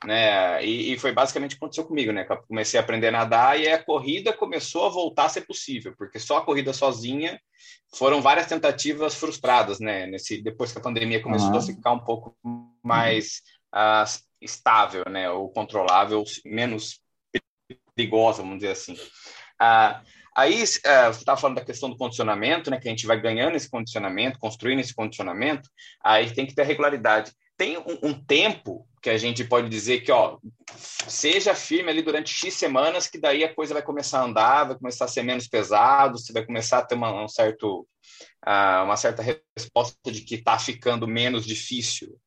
[0.03, 0.61] né?
[0.65, 2.27] E, e foi basicamente o que aconteceu comigo, né?
[2.29, 5.93] Eu comecei a aprender a nadar e a corrida começou a voltar a ser possível,
[5.97, 7.39] porque só a corrida sozinha
[7.95, 10.07] foram várias tentativas frustradas, né?
[10.07, 11.57] Nesse, depois que a pandemia começou uhum.
[11.57, 12.35] a ficar um pouco
[12.83, 13.41] mais
[13.73, 14.03] uh,
[14.41, 16.99] estável, né, ou controlável, menos
[17.95, 18.97] perigosa, vamos dizer assim.
[19.59, 20.01] Ah,
[20.35, 23.55] aí, ah, você estava falando da questão do condicionamento, né, que a gente vai ganhando
[23.55, 25.69] esse condicionamento, construindo esse condicionamento,
[26.01, 27.33] aí tem que ter regularidade.
[27.57, 30.37] Tem um, um tempo que a gente pode dizer que, ó,
[30.77, 34.77] seja firme ali durante X semanas, que daí a coisa vai começar a andar, vai
[34.77, 37.85] começar a ser menos pesado, você vai começar a ter uma, um certo,
[38.47, 39.21] uh, uma certa
[39.57, 42.17] resposta de que está ficando menos difícil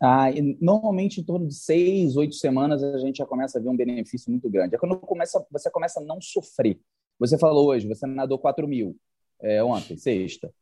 [0.00, 0.26] ah,
[0.60, 4.30] normalmente, em torno de seis, oito semanas, a gente já começa a ver um benefício
[4.30, 4.74] muito grande.
[4.74, 6.78] É quando começa, você começa a não sofrer.
[7.18, 8.96] Você falou hoje, você nadou 4 mil
[9.40, 10.52] é, ontem, sexta.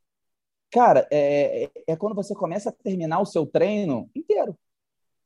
[0.70, 4.56] Cara, é, é, é quando você começa a terminar o seu treino inteiro.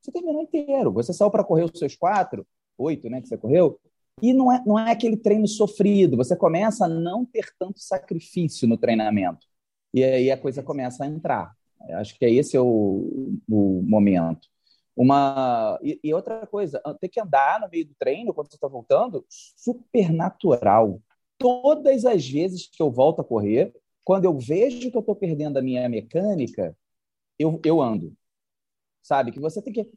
[0.01, 0.91] Você terminou inteiro.
[0.93, 3.79] Você saiu para correr os seus quatro, oito, né, que você correu,
[4.21, 6.17] e não é, não é aquele treino sofrido.
[6.17, 9.47] Você começa a não ter tanto sacrifício no treinamento.
[9.93, 11.55] E aí a coisa começa a entrar.
[11.95, 14.47] Acho que é esse é o, o momento.
[14.95, 18.67] Uma e, e, outra coisa, ter que andar no meio do treino quando você está
[18.67, 21.01] voltando, super natural.
[21.37, 25.57] Todas as vezes que eu volto a correr, quando eu vejo que eu estou perdendo
[25.57, 26.75] a minha mecânica,
[27.37, 28.13] eu, eu ando.
[29.01, 29.31] Sabe?
[29.31, 29.89] Que você tem que.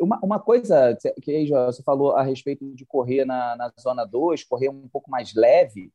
[0.00, 4.68] Uma, uma coisa que você falou a respeito de correr na, na zona 2, correr
[4.68, 5.90] um pouco mais leve.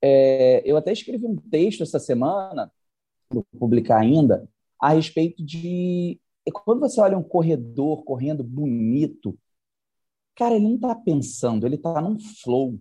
[0.00, 2.72] É, eu até escrevi um texto essa semana,
[3.28, 4.48] vou publicar ainda,
[4.80, 6.18] a respeito de
[6.50, 9.38] quando você olha um corredor correndo bonito,
[10.34, 12.78] cara, ele não está pensando, ele está num flow.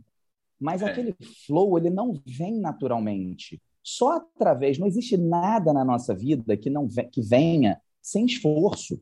[0.59, 0.85] Mas é.
[0.85, 3.61] aquele flow, ele não vem naturalmente.
[3.83, 9.01] Só através, não existe nada na nossa vida que não que venha sem esforço.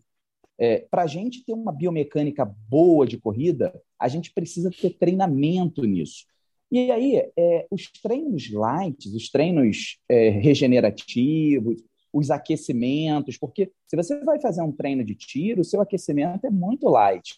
[0.59, 5.83] É, Para a gente ter uma biomecânica boa de corrida, a gente precisa ter treinamento
[5.83, 6.25] nisso.
[6.71, 11.81] E aí, é, os treinos light, os treinos é, regenerativos,
[12.17, 16.49] os aquecimentos, porque se você vai fazer um treino de tiro, o seu aquecimento é
[16.49, 17.35] muito light.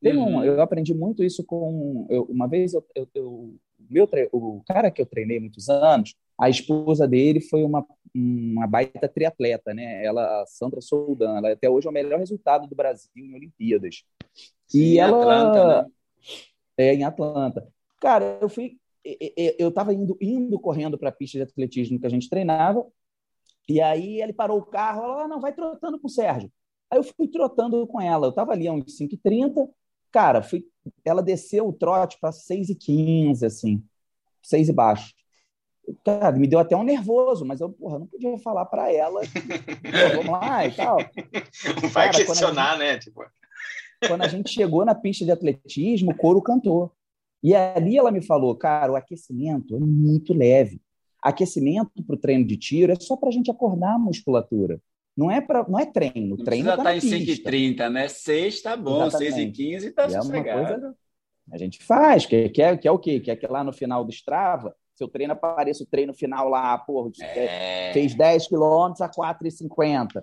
[0.00, 0.44] Tem um, uhum.
[0.44, 2.06] eu aprendi muito isso com.
[2.08, 3.54] Eu, uma vez, eu, eu, eu
[3.90, 9.06] meu, o cara que eu treinei muitos anos, a esposa dele foi uma, uma baita
[9.06, 10.02] triatleta, né?
[10.04, 14.02] Ela, a Sandra Soldan, ela até hoje é o melhor resultado do Brasil em Olimpíadas.
[14.66, 15.90] Sim, e ela Atlanta, né?
[16.78, 17.68] é em Atlanta.
[18.00, 18.78] Cara, eu fui
[19.58, 22.86] eu estava indo, indo correndo para a pista de atletismo que a gente treinava,
[23.68, 26.50] e aí ele parou o carro, ela, ah, não, vai trotando com o Sérgio.
[26.90, 29.68] Aí eu fui trotando com ela, eu estava ali a uns 5h30,
[30.10, 30.66] cara, fui,
[31.04, 33.82] ela desceu o trote para 6h15, assim,
[34.42, 35.14] 6 e baixo.
[36.04, 39.20] Cara, me deu até um nervoso, mas eu porra, não podia falar para ela,
[40.14, 40.98] vamos lá e tal.
[41.92, 42.98] Vai cara, questionar, gente, né?
[42.98, 43.24] Tipo...
[44.06, 46.92] Quando a gente chegou na pista de atletismo, o couro cantou.
[47.42, 50.80] E ali ela me falou, cara, o aquecimento é muito leve.
[51.22, 54.80] Aquecimento para o treino de tiro é só para a gente acordar a musculatura.
[55.16, 56.36] Não é, pra, não é treino.
[56.36, 58.08] Não treino está tá em 5h30, né?
[58.08, 60.60] 6 está bom, 6h15 está sossegado.
[60.60, 60.96] É coisa,
[61.52, 63.20] a gente faz, que, que, é, que é o quê?
[63.20, 66.76] Que é que lá no final do Strava, seu treino apareça o treino final lá,
[66.78, 67.92] porra, é...
[67.92, 70.22] fez 10 quilômetros a 4,50.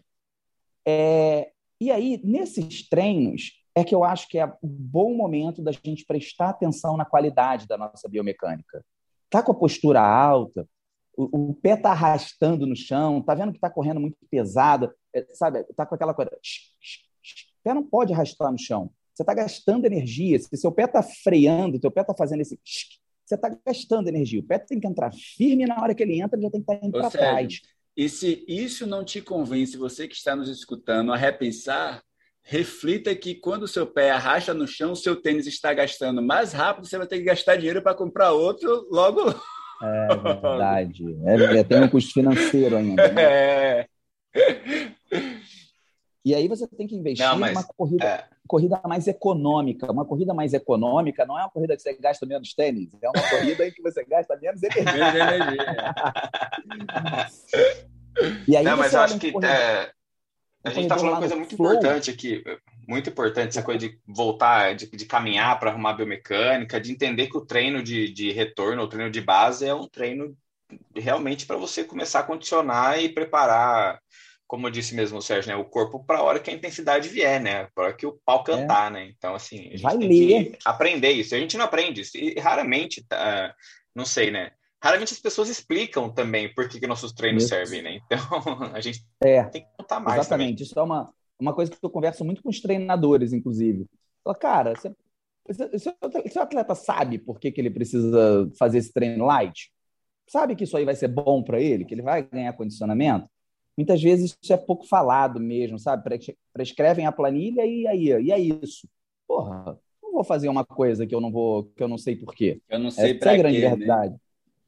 [0.88, 5.72] É, e aí, nesses treinos, é que eu acho que é um bom momento da
[5.72, 8.84] gente prestar atenção na qualidade da nossa biomecânica.
[9.30, 10.68] Tá com a postura alta,
[11.20, 15.28] o, o pé tá arrastando no chão, tá vendo que tá correndo muito pesado, é,
[15.34, 15.66] sabe?
[15.76, 16.32] Tá com aquela coisa.
[16.32, 18.90] O pé não pode arrastar no chão.
[19.14, 20.40] Você está gastando energia.
[20.40, 22.58] Se seu pé está freando, seu pé está fazendo esse.
[23.26, 24.40] Você está gastando energia.
[24.40, 26.72] O pé tem que entrar firme na hora que ele entra, ele já tem que
[26.72, 27.62] estar tá indo para trás.
[27.98, 32.02] E se isso não te convence, você que está nos escutando, a repensar,
[32.42, 36.54] reflita que quando o seu pé arrasta no chão, o seu tênis está gastando mais
[36.54, 39.36] rápido, você vai ter que gastar dinheiro para comprar outro logo.
[39.82, 41.04] É verdade.
[41.26, 43.08] É, tem um custo financeiro ainda.
[43.12, 43.24] Né?
[43.24, 43.88] É.
[46.24, 48.26] E aí você tem que investir não, mas, numa corrida, é...
[48.48, 49.92] corrida mais econômica.
[49.92, 53.30] Uma corrida mais econômica não é uma corrida que você gasta menos tênis, é uma
[53.30, 54.96] corrida em que você gasta menos energia.
[58.48, 59.52] e aí não, mas eu acho que corrida...
[59.52, 59.92] é,
[60.64, 61.72] a gente está falando uma coisa muito flow.
[61.72, 62.44] importante aqui,
[62.90, 67.38] muito importante essa coisa de voltar, de, de caminhar para arrumar biomecânica, de entender que
[67.38, 70.36] o treino de, de retorno, o treino de base é um treino
[70.96, 74.00] realmente para você começar a condicionar e preparar,
[74.48, 77.40] como disse mesmo o Sérgio, né, o corpo para a hora que a intensidade vier,
[77.40, 78.94] né, para hora que o pau cantar, é.
[78.94, 79.14] né.
[79.16, 80.46] Então assim, a gente Vai tem ler.
[80.46, 81.36] que aprender isso.
[81.36, 83.54] A gente não aprende isso e raramente, uh,
[83.96, 87.54] não sei, né raramente as pessoas explicam também por que, que nossos treinos Isso.
[87.54, 88.00] servem, né?
[88.06, 88.18] Então,
[88.74, 90.20] a gente é, tem que contar mais.
[90.22, 90.54] Exatamente.
[90.54, 90.64] Também.
[90.64, 93.86] Isso é uma, uma coisa que eu converso muito com os treinadores, inclusive.
[94.24, 94.94] Fala, cara, você,
[95.80, 99.72] se o atleta sabe por que, que ele precisa fazer esse treino light,
[100.28, 103.28] sabe que isso aí vai ser bom para ele, que ele vai ganhar condicionamento,
[103.78, 106.04] muitas vezes isso é pouco falado mesmo, sabe?
[106.54, 108.88] Prescrevem a planilha e aí, e é isso.
[109.28, 112.36] Porra, não vou fazer uma coisa que eu não vou, que eu não sei por
[112.36, 112.62] quê.
[112.70, 113.76] Eu não sei para é a grande quê, né?
[113.76, 114.14] verdade.
[114.14, 114.20] Né?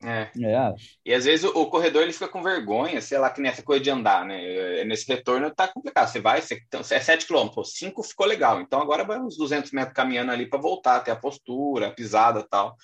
[0.03, 0.31] É.
[0.43, 0.73] é.
[1.05, 3.83] E às vezes o, o, corredor ele fica com vergonha, sei lá, que nessa coisa
[3.83, 4.79] de andar, né?
[4.79, 6.07] É, nesse retorno tá complicado.
[6.07, 8.59] Você vai, você, então, é 7 km, 5 ficou legal.
[8.61, 12.45] Então agora vai uns 200 metros caminhando ali para voltar, até a postura, a pisada
[12.49, 12.75] tal.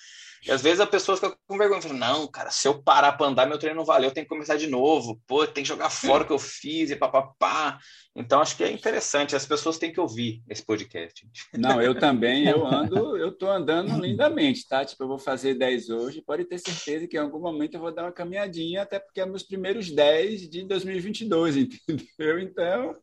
[0.46, 3.26] E às vezes a pessoa fica com vergonha, fala, não, cara, se eu parar para
[3.26, 5.90] andar, meu treino não valeu, eu tenho que começar de novo, pô, tem que jogar
[5.90, 7.78] fora o que eu fiz e papapá.
[8.18, 11.24] Então acho que é interessante, as pessoas têm que ouvir esse podcast.
[11.56, 14.84] Não, eu também, eu ando, eu tô andando lindamente, tá?
[14.84, 17.94] Tipo, eu vou fazer 10 hoje, pode ter certeza que em algum momento eu vou
[17.94, 21.56] dar uma caminhadinha, até porque é meus primeiros 10 de 2022,
[21.88, 22.40] entendeu?
[22.40, 22.96] Então.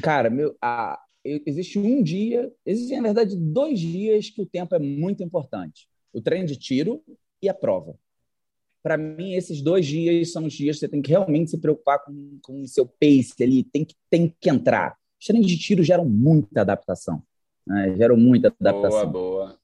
[0.00, 4.78] Cara, meu, a, existe um dia, existem, na verdade, dois dias que o tempo é
[4.78, 7.02] muito importante o treino de tiro
[7.40, 7.98] e a prova.
[8.82, 12.02] Para mim, esses dois dias são os dias que você tem que realmente se preocupar
[12.04, 14.96] com, com o seu pace ali, tem que, tem que entrar.
[15.20, 17.22] Os treinos de tiro geram muita adaptação.
[17.66, 17.94] Né?
[17.96, 19.10] Geram muita adaptação.
[19.10, 19.58] Boa, boa.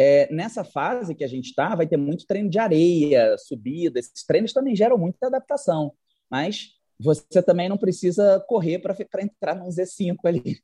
[0.00, 3.98] É, nessa fase que a gente está, vai ter muito treino de areia, subida.
[3.98, 5.92] Esses treinos também geram muita adaptação.
[6.30, 10.60] Mas você também não precisa correr para entrar num Z5 ali.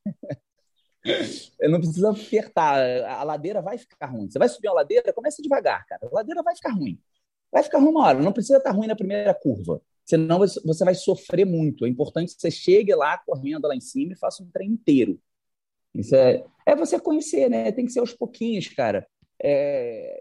[1.62, 2.80] não precisa apertar.
[3.07, 4.30] A ladeira vai ficar ruim.
[4.30, 6.07] Você vai subir uma ladeira, começa devagar, cara.
[6.07, 6.99] A ladeira vai ficar ruim.
[7.55, 8.20] Vai ficar ruim uma hora.
[8.20, 9.80] Não precisa estar ruim na primeira curva.
[10.05, 11.86] Senão você vai sofrer muito.
[11.86, 15.20] É importante que você chegue lá correndo lá em cima e faça um treino inteiro.
[15.94, 17.70] Isso é, é você conhecer, né?
[17.70, 19.07] Tem que ser aos pouquinhos, cara.
[19.40, 20.20] É,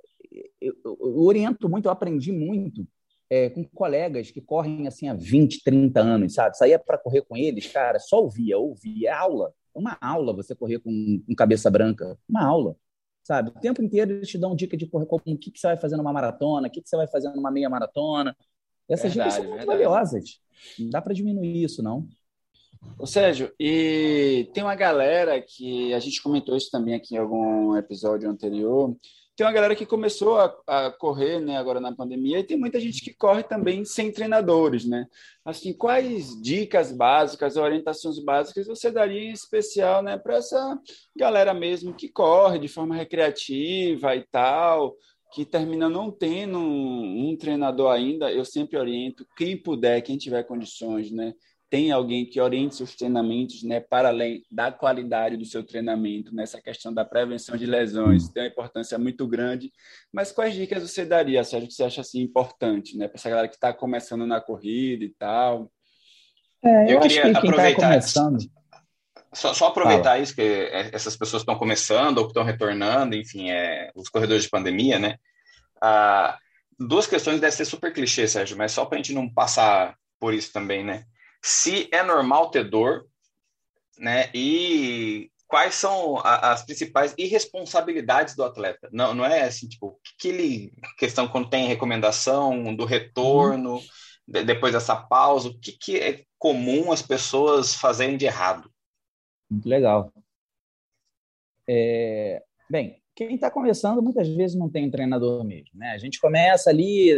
[0.61, 2.87] eu, eu, oriento muito, eu aprendi muito
[3.27, 6.55] é, com colegas que correm assim há 20, 30 anos, sabe?
[6.55, 9.09] Saía para correr com eles, cara, só ouvia, ouvia.
[9.09, 9.51] É aula.
[9.75, 12.15] É uma aula você correr com, com cabeça branca.
[12.29, 12.75] Uma aula
[13.23, 13.49] sabe?
[13.49, 15.77] O tempo inteiro eles te dão dica de correr, como, o que, que você vai
[15.77, 18.35] fazer numa maratona, o que, que você vai fazer numa meia maratona.
[18.87, 19.83] Essas verdade, dicas são muito verdade.
[19.83, 20.39] valiosas.
[20.77, 22.07] Não dá para diminuir isso, não.
[22.99, 27.77] Ô Sérgio, e tem uma galera que a gente comentou isso também aqui em algum
[27.77, 28.95] episódio anterior,
[29.35, 32.79] tem uma galera que começou a, a, correr, né, agora na pandemia, e tem muita
[32.79, 35.07] gente que corre também sem treinadores, né?
[35.43, 40.79] Assim, quais dicas básicas, orientações básicas você daria em especial, né, para essa
[41.15, 44.95] galera mesmo que corre de forma recreativa e tal,
[45.33, 48.31] que termina não tendo um, um treinador ainda?
[48.31, 51.33] Eu sempre oriento quem puder, quem tiver condições, né?
[51.73, 56.61] Tem alguém que oriente seus treinamentos, né, para além da qualidade do seu treinamento, nessa
[56.61, 59.73] questão da prevenção de lesões, tem uma importância muito grande.
[60.13, 63.47] Mas quais dicas você daria, Sérgio, que você acha assim importante, né, para essa galera
[63.47, 65.71] que está começando na corrida e tal?
[66.63, 67.99] É, eu, eu queria que tá aproveitar.
[67.99, 68.37] Tá
[69.33, 70.19] só, só, aproveitar Fala.
[70.19, 74.43] isso, que é, essas pessoas estão começando ou que estão retornando, enfim, é, os corredores
[74.43, 75.17] de pandemia, né?
[75.81, 76.37] Ah,
[76.79, 80.35] duas questões devem ser super clichê, Sérgio, mas só para a gente não passar por
[80.35, 81.05] isso também, né?
[81.43, 83.05] Se é normal ter dor,
[83.99, 84.31] né?
[84.33, 88.89] E quais são a, as principais irresponsabilidades do atleta?
[88.93, 93.81] Não, não é assim, tipo, que ele questão quando tem recomendação do retorno, uhum.
[94.25, 98.71] de, depois dessa pausa, o que, que é comum as pessoas fazerem de errado?
[99.51, 100.11] Muito legal.
[101.67, 105.71] É, bem, quem está começando muitas vezes não tem um treinador mesmo.
[105.75, 105.91] Né?
[105.91, 107.11] A gente começa ali,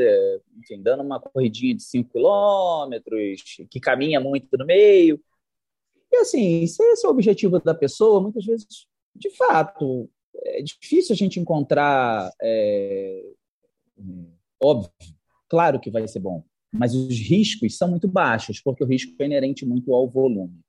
[0.57, 5.19] enfim, dando uma corridinha de 5 quilômetros, que caminha muito no meio.
[6.11, 10.09] E assim, se esse é o objetivo da pessoa, muitas vezes, de fato,
[10.43, 12.31] é difícil a gente encontrar.
[12.41, 13.23] É,
[14.61, 14.91] óbvio,
[15.47, 19.25] claro que vai ser bom, mas os riscos são muito baixos, porque o risco é
[19.25, 20.59] inerente muito ao volume.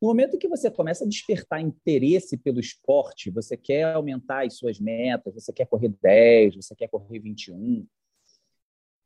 [0.00, 4.80] No momento que você começa a despertar interesse pelo esporte, você quer aumentar as suas
[4.80, 7.86] metas, você quer correr 10, você quer correr 21,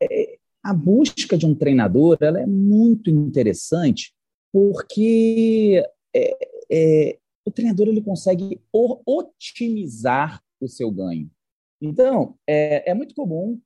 [0.01, 4.15] é, a busca de um treinador ela é muito interessante
[4.53, 5.85] porque
[6.15, 11.31] é, é, o treinador ele consegue otimizar o seu ganho.
[11.81, 13.61] Então, é, é muito comum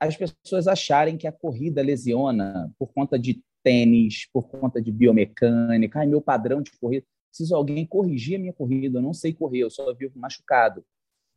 [0.00, 5.98] as pessoas acharem que a corrida lesiona por conta de tênis, por conta de biomecânica,
[5.98, 9.58] ai, meu padrão de corrida, preciso alguém corrigir a minha corrida, eu não sei correr,
[9.58, 10.82] eu só vivo machucado.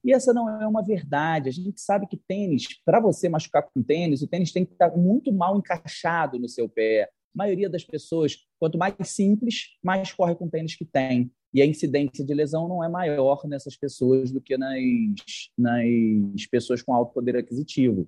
[0.03, 1.49] E essa não é uma verdade.
[1.49, 4.95] A gente sabe que tênis, para você machucar com tênis, o tênis tem que estar
[4.95, 7.03] muito mal encaixado no seu pé.
[7.03, 11.29] A maioria das pessoas, quanto mais simples, mais corre com tênis que tem.
[11.53, 14.79] E a incidência de lesão não é maior nessas pessoas do que nas,
[15.57, 18.07] nas pessoas com alto poder aquisitivo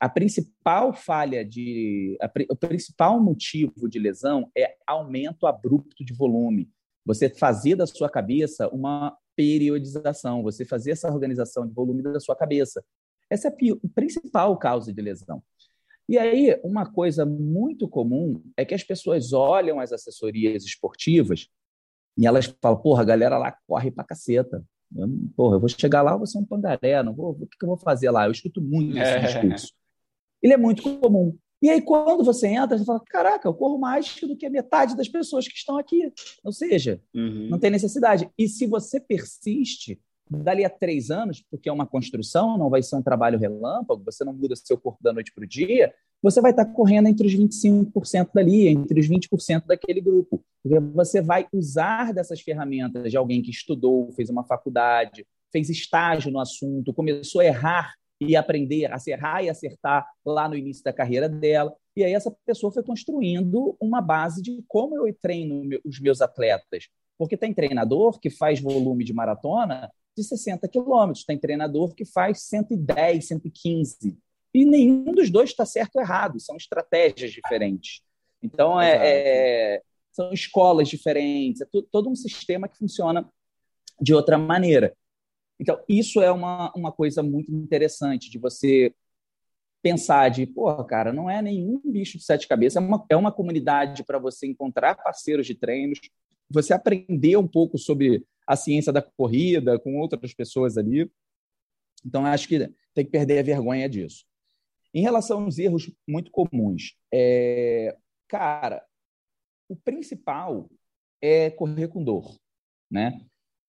[0.00, 2.16] a principal falha de.
[2.20, 6.70] A, o principal motivo de lesão é aumento abrupto de volume.
[7.06, 12.36] Você fazer da sua cabeça uma periodização, você fazer essa organização de volume da sua
[12.36, 12.84] cabeça.
[13.30, 15.42] Essa é a principal causa de lesão.
[16.08, 21.48] E aí, uma coisa muito comum é que as pessoas olham as assessorias esportivas
[22.16, 24.62] e elas falam: porra, a galera lá corre pra caceta.
[24.94, 27.58] Eu, porra, eu vou chegar lá, eu vou ser um pangaré, não vou, o que,
[27.58, 28.26] que eu vou fazer lá?
[28.26, 29.20] Eu escuto muito esse é.
[29.20, 29.72] discurso
[30.44, 31.34] ele é muito comum.
[31.62, 34.94] E aí, quando você entra, você fala: caraca, eu corro mais do que a metade
[34.94, 36.12] das pessoas que estão aqui.
[36.44, 37.48] Ou seja, uhum.
[37.48, 38.28] não tem necessidade.
[38.38, 39.98] E se você persiste,
[40.30, 44.22] dali a três anos, porque é uma construção, não vai ser um trabalho relâmpago, você
[44.24, 47.34] não muda seu corpo da noite para o dia, você vai estar correndo entre os
[47.34, 50.44] 25% dali, entre os 20% daquele grupo.
[50.62, 56.30] Porque você vai usar dessas ferramentas de alguém que estudou, fez uma faculdade, fez estágio
[56.30, 57.94] no assunto, começou a errar
[58.28, 61.74] e aprender a errar e acertar lá no início da carreira dela.
[61.96, 66.88] E aí essa pessoa foi construindo uma base de como eu treino os meus atletas.
[67.16, 72.42] Porque tem treinador que faz volume de maratona de 60 quilômetros, tem treinador que faz
[72.42, 74.18] 110, 115.
[74.52, 78.00] E nenhum dos dois está certo ou errado, são estratégias diferentes.
[78.40, 83.28] Então, é, é, são escolas diferentes, é todo um sistema que funciona
[84.00, 84.94] de outra maneira.
[85.58, 88.94] Então, isso é uma, uma coisa muito interessante de você
[89.82, 93.30] pensar de, pô, cara, não é nenhum bicho de sete cabeças, é uma, é uma
[93.30, 96.00] comunidade para você encontrar parceiros de treinos,
[96.48, 101.10] você aprender um pouco sobre a ciência da corrida com outras pessoas ali.
[102.04, 102.58] Então, acho que
[102.94, 104.24] tem que perder a vergonha disso.
[104.92, 107.96] Em relação aos erros muito comuns, é...
[108.28, 108.84] cara,
[109.68, 110.68] o principal
[111.20, 112.38] é correr com dor,
[112.90, 113.20] né?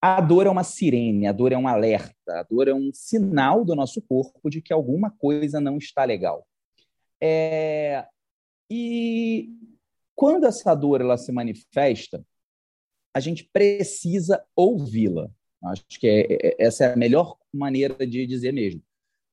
[0.08, 3.66] A dor é uma sirene, a dor é um alerta, a dor é um sinal
[3.66, 6.48] do nosso corpo de que alguma coisa não está legal.
[7.20, 8.06] É...
[8.70, 9.50] E
[10.14, 12.24] quando essa dor ela se manifesta,
[13.16, 15.28] a gente precisa ouvi-la.
[15.64, 18.84] Acho que é, é, essa é a melhor maneira de dizer mesmo.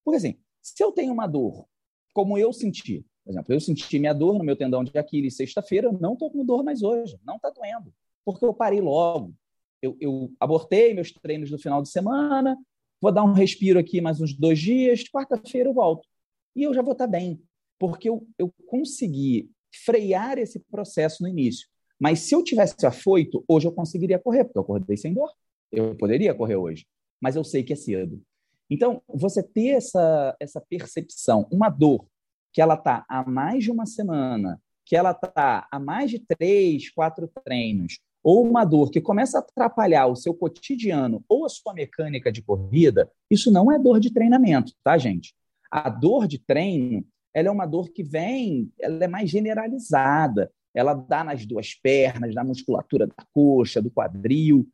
[0.03, 1.67] Porque assim, se eu tenho uma dor,
[2.15, 5.93] como eu senti, por exemplo, eu senti minha dor no meu tendão de Aquiles sexta-feira,
[5.93, 7.93] não estou com dor mais hoje, não está doendo,
[8.25, 9.35] porque eu parei logo,
[9.83, 12.57] eu, eu abortei meus treinos no final de semana,
[13.01, 16.09] vou dar um respiro aqui mais uns dois dias, quarta-feira eu volto.
[16.55, 17.43] E eu já vou estar bem,
[17.79, 19.51] porque eu, eu consegui
[19.85, 21.67] frear esse processo no início.
[21.99, 25.31] Mas se eu tivesse afoito, hoje eu conseguiria correr, porque eu acordei sem dor.
[25.71, 26.87] Eu poderia correr hoje,
[27.21, 28.23] mas eu sei que é cedo.
[28.71, 32.07] Então, você ter essa, essa percepção, uma dor
[32.53, 36.91] que ela está há mais de uma semana, que ela está há mais de três,
[36.91, 41.75] quatro treinos, ou uma dor que começa a atrapalhar o seu cotidiano ou a sua
[41.75, 45.35] mecânica de corrida, isso não é dor de treinamento, tá, gente?
[45.71, 47.05] A dor de treino,
[47.35, 52.35] ela é uma dor que vem, ela é mais generalizada, ela dá nas duas pernas,
[52.35, 54.69] na musculatura da coxa, do quadril,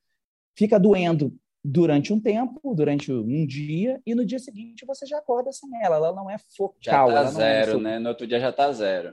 [0.56, 1.34] fica doendo
[1.64, 5.96] durante um tempo, durante um dia, e no dia seguinte você já acorda sem ela.
[5.96, 6.76] Ela não é focal.
[6.80, 7.80] Já tá zero, é seu...
[7.80, 7.98] né?
[7.98, 9.12] No outro dia já está zero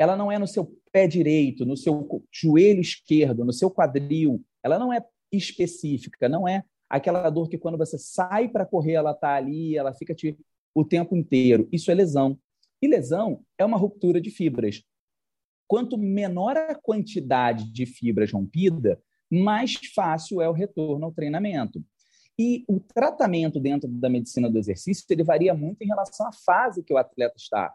[0.00, 4.78] ela não é no seu pé direito, no seu joelho esquerdo, no seu quadril, ela
[4.78, 9.34] não é específica, não é aquela dor que quando você sai para correr ela está
[9.34, 10.36] ali, ela fica te,
[10.74, 11.68] o tempo inteiro.
[11.70, 12.38] Isso é lesão.
[12.82, 14.82] E lesão é uma ruptura de fibras.
[15.68, 21.84] Quanto menor a quantidade de fibras rompida, mais fácil é o retorno ao treinamento.
[22.36, 26.82] E o tratamento dentro da medicina do exercício ele varia muito em relação à fase
[26.82, 27.72] que o atleta está.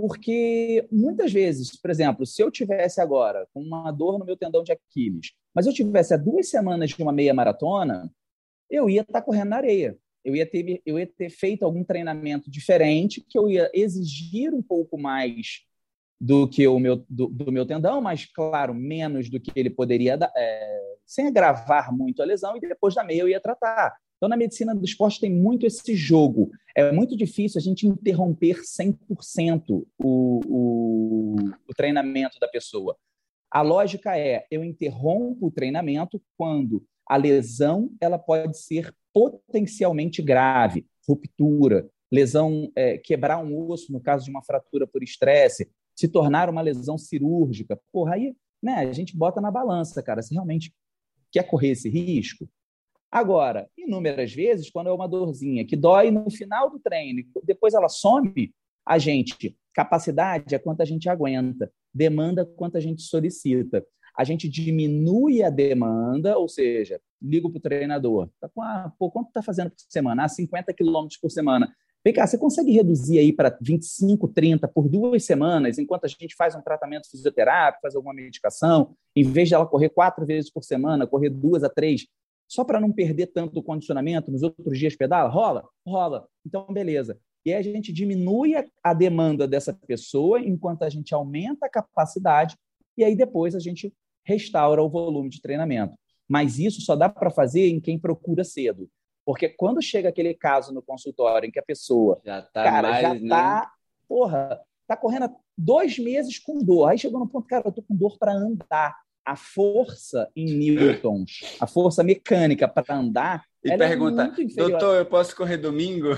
[0.00, 4.64] Porque muitas vezes, por exemplo, se eu tivesse agora com uma dor no meu tendão
[4.64, 8.10] de Aquiles, mas eu tivesse há duas semanas de uma meia maratona,
[8.70, 9.98] eu ia estar correndo na areia.
[10.24, 14.62] Eu ia ter, eu ia ter feito algum treinamento diferente, que eu ia exigir um
[14.62, 15.60] pouco mais
[16.18, 20.16] do que o meu, do, do meu tendão, mas, claro, menos do que ele poderia
[20.16, 23.94] dar, é, sem agravar muito a lesão, e depois da meia eu ia tratar.
[24.22, 26.52] Então, na medicina do esporte tem muito esse jogo.
[26.76, 31.34] É muito difícil a gente interromper 100% o, o,
[31.68, 32.96] o treinamento da pessoa.
[33.50, 40.86] A lógica é, eu interrompo o treinamento quando a lesão ela pode ser potencialmente grave,
[41.04, 46.48] ruptura, lesão, é, quebrar um osso no caso de uma fratura por estresse, se tornar
[46.48, 47.76] uma lesão cirúrgica.
[47.90, 50.72] Porra, aí né, a gente bota na balança, cara, se realmente
[51.32, 52.48] quer correr esse risco,
[53.12, 57.86] Agora, inúmeras vezes, quando é uma dorzinha que dói no final do treino, depois ela
[57.86, 58.50] some,
[58.86, 63.84] a gente, capacidade é quanto a gente aguenta, demanda quanto a gente solicita.
[64.16, 69.10] A gente diminui a demanda, ou seja, ligo para o treinador, tá com a, pô,
[69.10, 70.24] quanto está fazendo por semana?
[70.24, 71.70] Ah, 50 quilômetros por semana.
[72.02, 76.34] Vem cá, você consegue reduzir aí para 25, 30 por duas semanas, enquanto a gente
[76.34, 80.64] faz um tratamento fisioterápico, faz alguma medicação, em vez de ela correr quatro vezes por
[80.64, 82.06] semana, correr duas a três,
[82.52, 85.30] só para não perder tanto do condicionamento, nos outros dias pedala?
[85.30, 85.66] Rola?
[85.86, 86.28] Rola.
[86.44, 87.18] Então, beleza.
[87.46, 88.52] E aí a gente diminui
[88.84, 92.54] a demanda dessa pessoa enquanto a gente aumenta a capacidade
[92.94, 93.90] e aí depois a gente
[94.22, 95.96] restaura o volume de treinamento.
[96.28, 98.86] Mas isso só dá para fazer em quem procura cedo.
[99.24, 103.02] Porque quando chega aquele caso no consultório em que a pessoa já tá cara, mais,
[103.02, 103.28] já né?
[103.30, 103.72] tá,
[104.06, 106.90] porra, tá correndo dois meses com dor.
[106.90, 108.94] Aí chegou no ponto, cara, eu tô com dor para andar
[109.24, 113.44] a força em newtons, a força mecânica para andar.
[113.64, 116.08] E é pergunta, é doutor, eu posso correr domingo?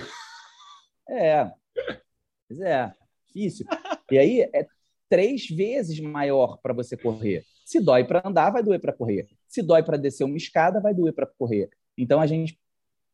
[1.09, 1.51] É,
[2.49, 2.93] pois é,
[3.27, 3.67] difícil.
[4.11, 4.67] E aí é
[5.09, 7.45] três vezes maior para você correr.
[7.65, 9.29] Se dói para andar, vai doer para correr.
[9.47, 11.69] Se dói para descer uma escada, vai doer para correr.
[11.97, 12.59] Então a gente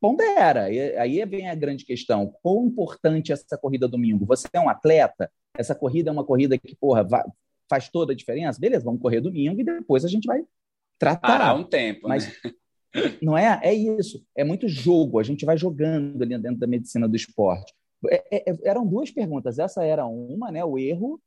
[0.01, 0.71] pondera.
[0.71, 4.25] E aí vem a grande questão: quão importante é essa corrida domingo?
[4.27, 5.31] Você é um atleta?
[5.57, 7.23] Essa corrida é uma corrida que, porra, vai,
[7.71, 10.43] faz toda a diferença, beleza, vamos correr domingo e depois a gente vai
[10.99, 11.27] tratar.
[11.27, 12.53] Parar um tempo, mas né?
[13.23, 13.59] não é?
[13.63, 14.23] É isso.
[14.37, 15.19] É muito jogo.
[15.19, 17.73] A gente vai jogando ali dentro da medicina do esporte.
[18.09, 19.59] É, é, é eram duas perguntas.
[19.59, 20.65] Essa era uma, né?
[20.65, 21.21] O erro.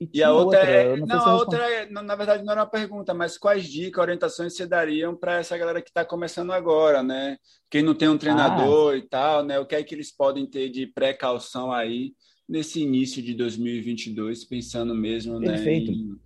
[0.00, 2.62] E, e a outra, outra é, não, não a outra é, na verdade não era
[2.62, 7.00] uma pergunta, mas quais dicas, orientações você dariam para essa galera que está começando agora,
[7.00, 7.38] né?
[7.70, 8.96] Quem não tem um treinador ah.
[8.96, 9.58] e tal, né?
[9.60, 12.12] O que é que eles podem ter de precaução aí
[12.48, 15.90] nesse início de 2022, pensando mesmo Perfeito.
[15.90, 16.20] Né, em...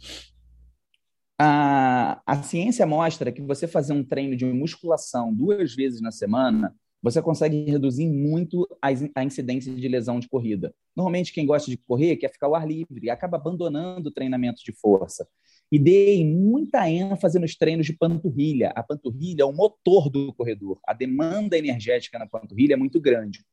[1.38, 6.74] a, a ciência mostra que você fazer um treino de musculação duas vezes na semana
[7.02, 10.74] você consegue reduzir muito a incidência de lesão de corrida.
[10.96, 14.72] Normalmente, quem gosta de correr quer ficar ao ar livre acaba abandonando o treinamento de
[14.72, 15.26] força.
[15.70, 18.72] E dei muita ênfase nos treinos de panturrilha.
[18.74, 20.80] A panturrilha é o motor do corredor.
[20.86, 23.44] A demanda energética na panturrilha é muito grande.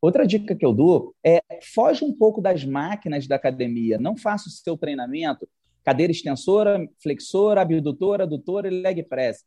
[0.00, 1.40] Outra dica que eu dou é
[1.74, 3.98] foge um pouco das máquinas da academia.
[3.98, 5.48] Não faça o seu treinamento
[5.84, 9.44] cadeira extensora, flexora, abdutora, adutora e leg press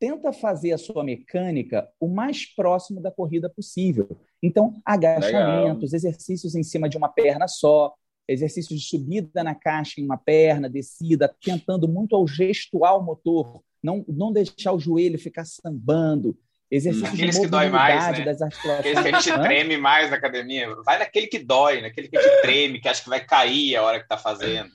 [0.00, 4.08] tenta fazer a sua mecânica o mais próximo da corrida possível.
[4.42, 6.10] Então, agachamentos, Legal.
[6.10, 7.94] exercícios em cima de uma perna só,
[8.26, 13.62] exercícios de subida na caixa em uma perna, descida, tentando muito ao gestual o motor,
[13.82, 16.36] não, não deixar o joelho ficar sambando.
[16.70, 18.24] Exercícios Aqueles de mobilidade mais, né?
[18.24, 18.96] das articulações.
[18.96, 20.72] Aqueles que a gente treme mais na academia.
[20.84, 23.82] Vai naquele que dói, naquele que a gente treme, que acha que vai cair a
[23.82, 24.70] hora que está fazendo.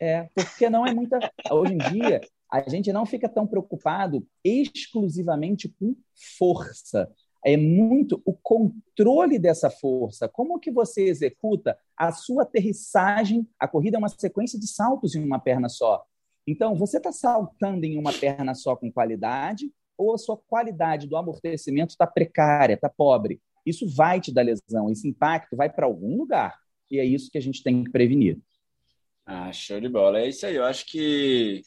[0.00, 1.18] É, porque não é muita.
[1.52, 5.94] Hoje em dia, a gente não fica tão preocupado exclusivamente com
[6.36, 7.08] força.
[7.44, 10.28] É muito o controle dessa força.
[10.28, 13.46] Como que você executa a sua aterrissagem?
[13.58, 16.04] A corrida é uma sequência de saltos em uma perna só.
[16.46, 21.16] Então, você está saltando em uma perna só com qualidade ou a sua qualidade do
[21.16, 23.40] amortecimento está precária, está pobre?
[23.64, 26.54] Isso vai te dar lesão, esse impacto vai para algum lugar.
[26.90, 28.38] E é isso que a gente tem que prevenir.
[29.26, 30.20] Ah, show de bola.
[30.20, 30.54] É isso aí.
[30.54, 31.62] Eu acho que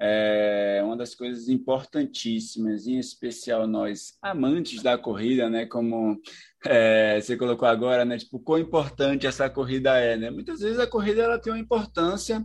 [0.00, 5.66] é uma das coisas importantíssimas, em especial nós amantes da corrida, né?
[5.66, 6.20] Como
[6.66, 8.18] é, você colocou agora, né?
[8.18, 10.30] Tipo, quão importante essa corrida é, né?
[10.30, 12.44] Muitas vezes a corrida ela tem uma importância.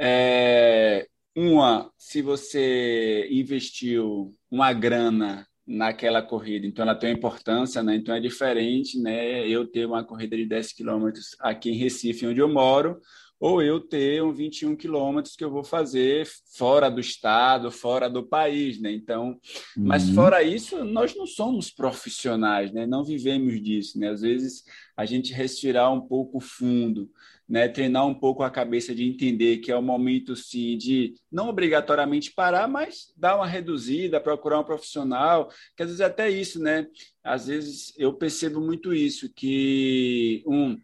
[0.00, 1.06] É,
[1.38, 7.94] uma, se você investiu uma grana naquela corrida, então ela tem uma importância, né?
[7.94, 9.46] Então é diferente, né?
[9.46, 12.98] Eu ter uma corrida de 10 quilômetros aqui em Recife, onde eu moro,
[13.38, 16.26] ou eu ter um 21 quilômetros que eu vou fazer
[16.56, 18.90] fora do estado, fora do país, né?
[18.90, 19.28] Então,
[19.76, 19.84] uhum.
[19.84, 22.84] mas fora isso, nós não somos profissionais, né?
[22.84, 24.08] Não vivemos disso, né?
[24.08, 24.64] Às vezes
[24.96, 27.08] a gente respirar um pouco fundo,
[27.48, 27.68] né?
[27.68, 32.32] Treinar um pouco a cabeça de entender que é o momento sim de não obrigatoriamente
[32.32, 36.86] parar, mas dar uma reduzida, procurar um profissional, que às vezes é até isso, né?
[37.24, 40.76] Às vezes eu percebo muito isso que um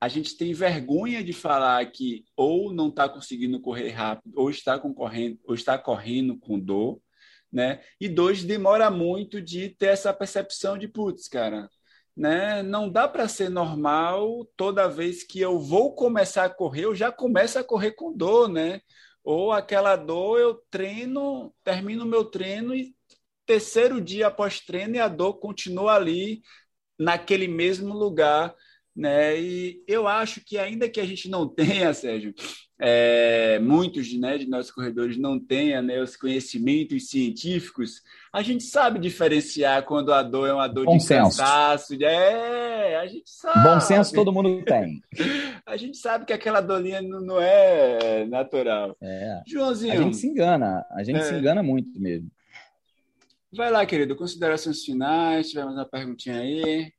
[0.00, 4.78] a gente tem vergonha de falar que ou não está conseguindo correr rápido, ou está
[4.78, 6.98] concorrendo, ou está correndo com dor,
[7.52, 7.80] né?
[8.00, 11.68] E dois, demora muito de ter essa percepção de putz, cara,
[12.20, 12.62] né?
[12.62, 17.10] Não dá para ser normal toda vez que eu vou começar a correr, eu já
[17.10, 18.82] começo a correr com dor, né?
[19.24, 22.94] Ou aquela dor eu treino, termino meu treino e
[23.46, 26.42] terceiro dia após treino e a dor continua ali
[26.98, 28.54] naquele mesmo lugar
[29.00, 29.40] né?
[29.40, 32.34] E eu acho que ainda que a gente não tenha, Sérgio,
[32.78, 38.98] é, muitos né, de nossos corredores não tenha né, os conhecimentos científicos, a gente sabe
[38.98, 41.38] diferenciar quando a dor é uma dor Bom de senso.
[41.38, 41.94] cansaço.
[42.02, 43.62] É, a gente sabe.
[43.62, 45.02] Bom senso todo mundo tem.
[45.64, 48.94] a gente sabe que aquela dorinha não é natural.
[49.00, 49.42] É.
[49.46, 49.94] Joãozinho.
[49.94, 51.22] A gente se engana, a gente é.
[51.22, 52.30] se engana muito mesmo.
[53.52, 56.92] Vai lá, querido, considerações finais, tivemos uma perguntinha aí.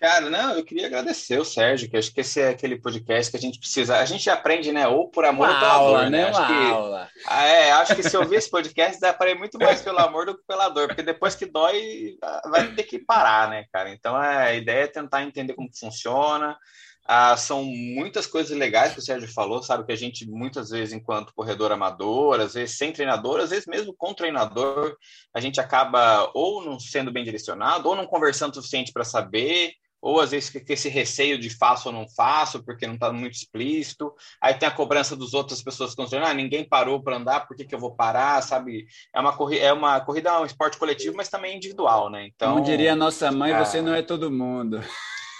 [0.00, 3.36] Cara, não, eu queria agradecer o Sérgio, que acho que esse é aquele podcast que
[3.36, 3.98] a gente precisa.
[3.98, 4.88] A gente aprende, né?
[4.88, 6.22] Ou por amor Uma ou pela aula, dor, né?
[6.22, 6.28] né?
[6.30, 7.10] Acho que, aula.
[7.26, 9.98] Ah, é, acho que se eu ouvir esse podcast, dá para ir muito mais pelo
[9.98, 12.16] amor do que pela dor, porque depois que dói,
[12.50, 13.90] vai ter que parar, né, cara?
[13.90, 16.56] Então a ideia é tentar entender como funciona.
[17.04, 19.84] Ah, são muitas coisas legais que o Sérgio falou, sabe?
[19.84, 23.94] Que a gente, muitas vezes, enquanto corredor amador, às vezes sem treinador, às vezes mesmo
[23.94, 24.96] com treinador,
[25.34, 29.74] a gente acaba ou não sendo bem direcionado, ou não conversando o suficiente para saber,
[30.00, 33.34] ou às vezes fica esse receio de faço ou não faço, porque não está muito
[33.34, 34.14] explícito.
[34.40, 37.56] Aí tem a cobrança dos outras pessoas que estão ah, ninguém parou para andar, por
[37.56, 38.86] que, que eu vou parar, sabe?
[39.14, 42.26] É uma, corrida, é uma corrida, é um esporte coletivo, mas também individual, né?
[42.26, 43.58] Então, Como diria a nossa mãe, é...
[43.58, 44.80] você não é todo mundo.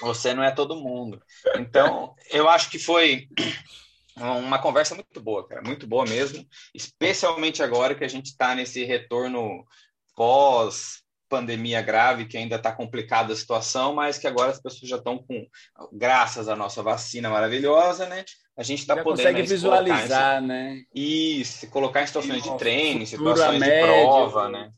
[0.02, 1.20] Você não é todo mundo.
[1.56, 3.28] Então, eu acho que foi
[4.16, 8.84] uma conversa muito boa, cara, muito boa mesmo, especialmente agora que a gente está nesse
[8.84, 9.64] retorno
[10.14, 14.96] pós pandemia grave, que ainda está complicada a situação, mas que agora as pessoas já
[14.96, 15.46] estão com,
[15.92, 18.24] graças à nossa vacina maravilhosa, né?
[18.56, 20.82] A gente está podendo consegue visualizar, né?
[20.92, 24.70] Isso, colocar em situações de treino, situações de prova, né?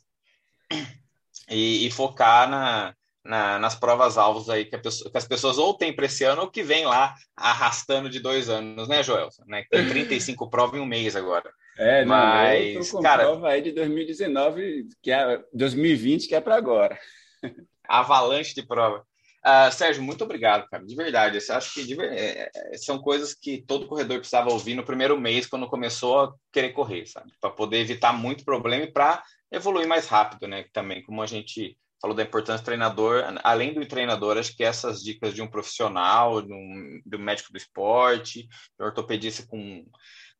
[1.50, 2.94] E, e focar na,
[3.24, 6.42] na, nas provas alvos aí que, pessoa, que, as pessoas ou têm para esse ano
[6.42, 9.42] ou que vem lá arrastando de dois anos, né, Joelson?
[9.46, 9.64] Né?
[9.70, 11.50] Tem 35 provas em um mês agora.
[11.78, 16.98] É, mas, não, cara, prova aí de 2019, que é 2020, que é para agora.
[17.88, 19.04] Avalanche de prova.
[19.44, 21.38] Uh, Sérgio, muito obrigado, cara, de verdade.
[21.48, 25.20] Eu acho que de, é, é, são coisas que todo corredor precisava ouvir no primeiro
[25.20, 27.32] mês, quando começou a querer correr, sabe?
[27.40, 30.66] Para poder evitar muito problema e para evoluir mais rápido, né?
[30.72, 33.24] Também, como a gente falou da importância do treinador.
[33.44, 37.52] Além do treinador, acho que essas dicas de um profissional, de um, de um médico
[37.52, 39.84] do esporte, de um ortopedista com,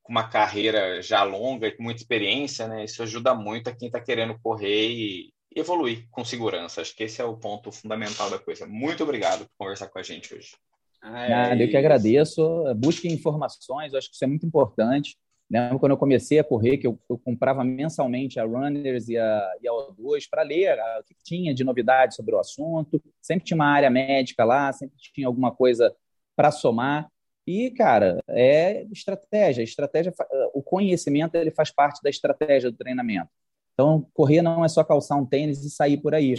[0.02, 2.84] com uma carreira já longa e com muita experiência, né?
[2.84, 6.80] Isso ajuda muito a quem está querendo correr e evoluir com segurança.
[6.80, 8.66] Acho que esse é o ponto fundamental da coisa.
[8.66, 10.52] Muito obrigado por conversar com a gente hoje.
[11.02, 12.42] Ah, eu que agradeço.
[12.76, 15.16] Busque informações, eu acho que isso é muito importante.
[15.50, 19.52] Lembro quando eu comecei a correr, que eu, eu comprava mensalmente a Runners e a,
[19.60, 23.02] e a O2 para ler a, o que tinha de novidade sobre o assunto.
[23.20, 25.94] Sempre tinha uma área médica lá, sempre tinha alguma coisa
[26.34, 27.11] para somar.
[27.46, 29.62] E, cara, é estratégia.
[29.62, 30.12] Estratégia,
[30.54, 33.30] o conhecimento ele faz parte da estratégia do treinamento.
[33.74, 36.34] Então, correr não é só calçar um tênis e sair por aí.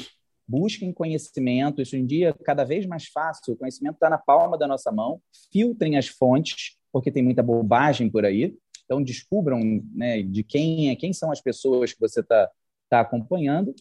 [0.48, 1.82] Busquem conhecimento.
[1.82, 3.54] Isso em dia é cada vez mais fácil.
[3.54, 5.22] O conhecimento está na palma da nossa mão.
[5.52, 8.56] Filtrem as fontes, porque tem muita bobagem por aí.
[8.86, 9.60] Então descubram
[9.94, 12.50] né, de quem é, quem são as pessoas que você está
[12.90, 13.74] tá acompanhando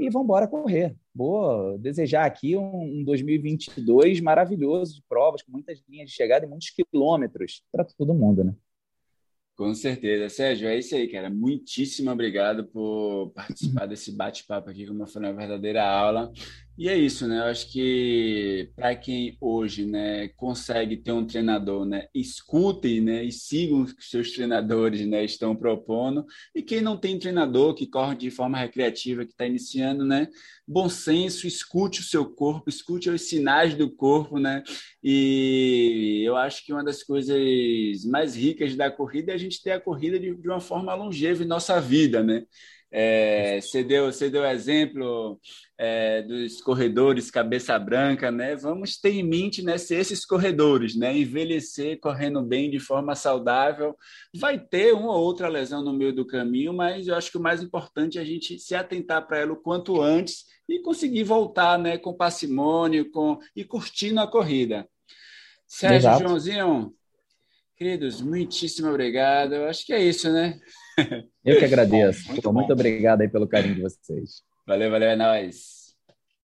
[0.00, 0.96] e vão embora correr.
[1.14, 6.48] Vou desejar aqui um, um 2022 maravilhoso de provas, com muitas linhas de chegada e
[6.48, 8.54] muitos quilômetros para todo mundo, né?
[9.54, 10.30] Com certeza.
[10.30, 11.28] Sérgio, é isso aí, cara.
[11.28, 16.32] Muitíssimo obrigado por participar desse bate-papo aqui, como foi uma verdadeira aula.
[16.80, 17.40] E é isso, né?
[17.40, 23.30] Eu acho que para quem hoje, né, consegue ter um treinador, né, escutem, né, e
[23.30, 26.24] sigam o que seus treinadores, né, estão propondo.
[26.54, 30.26] E quem não tem treinador, que corre de forma recreativa, que está iniciando, né,
[30.66, 34.62] bom senso, escute o seu corpo, escute os sinais do corpo, né?
[35.02, 37.36] E eu acho que uma das coisas
[38.06, 41.42] mais ricas da corrida é a gente ter a corrida de, de uma forma longeva
[41.42, 42.46] em nossa vida, né?
[42.92, 45.40] É, você, deu, você deu exemplo
[45.78, 48.56] é, dos corredores cabeça branca, né?
[48.56, 51.16] Vamos ter em mente né, ser esses corredores, né?
[51.16, 53.96] Envelhecer correndo bem de forma saudável.
[54.34, 57.42] Vai ter uma ou outra lesão no meio do caminho, mas eu acho que o
[57.42, 61.78] mais importante é a gente se atentar para ela o quanto antes e conseguir voltar
[61.78, 64.88] né, com parcimônio com, e curtindo a corrida.
[65.66, 66.24] Sérgio Exato.
[66.24, 66.92] Joãozinho,
[67.76, 69.54] queridos, muitíssimo obrigado.
[69.54, 70.58] Eu acho que é isso, né?
[71.44, 72.28] Eu que agradeço.
[72.28, 74.42] Muito, muito obrigado aí pelo carinho de vocês.
[74.66, 75.79] Valeu, valeu, é nóis.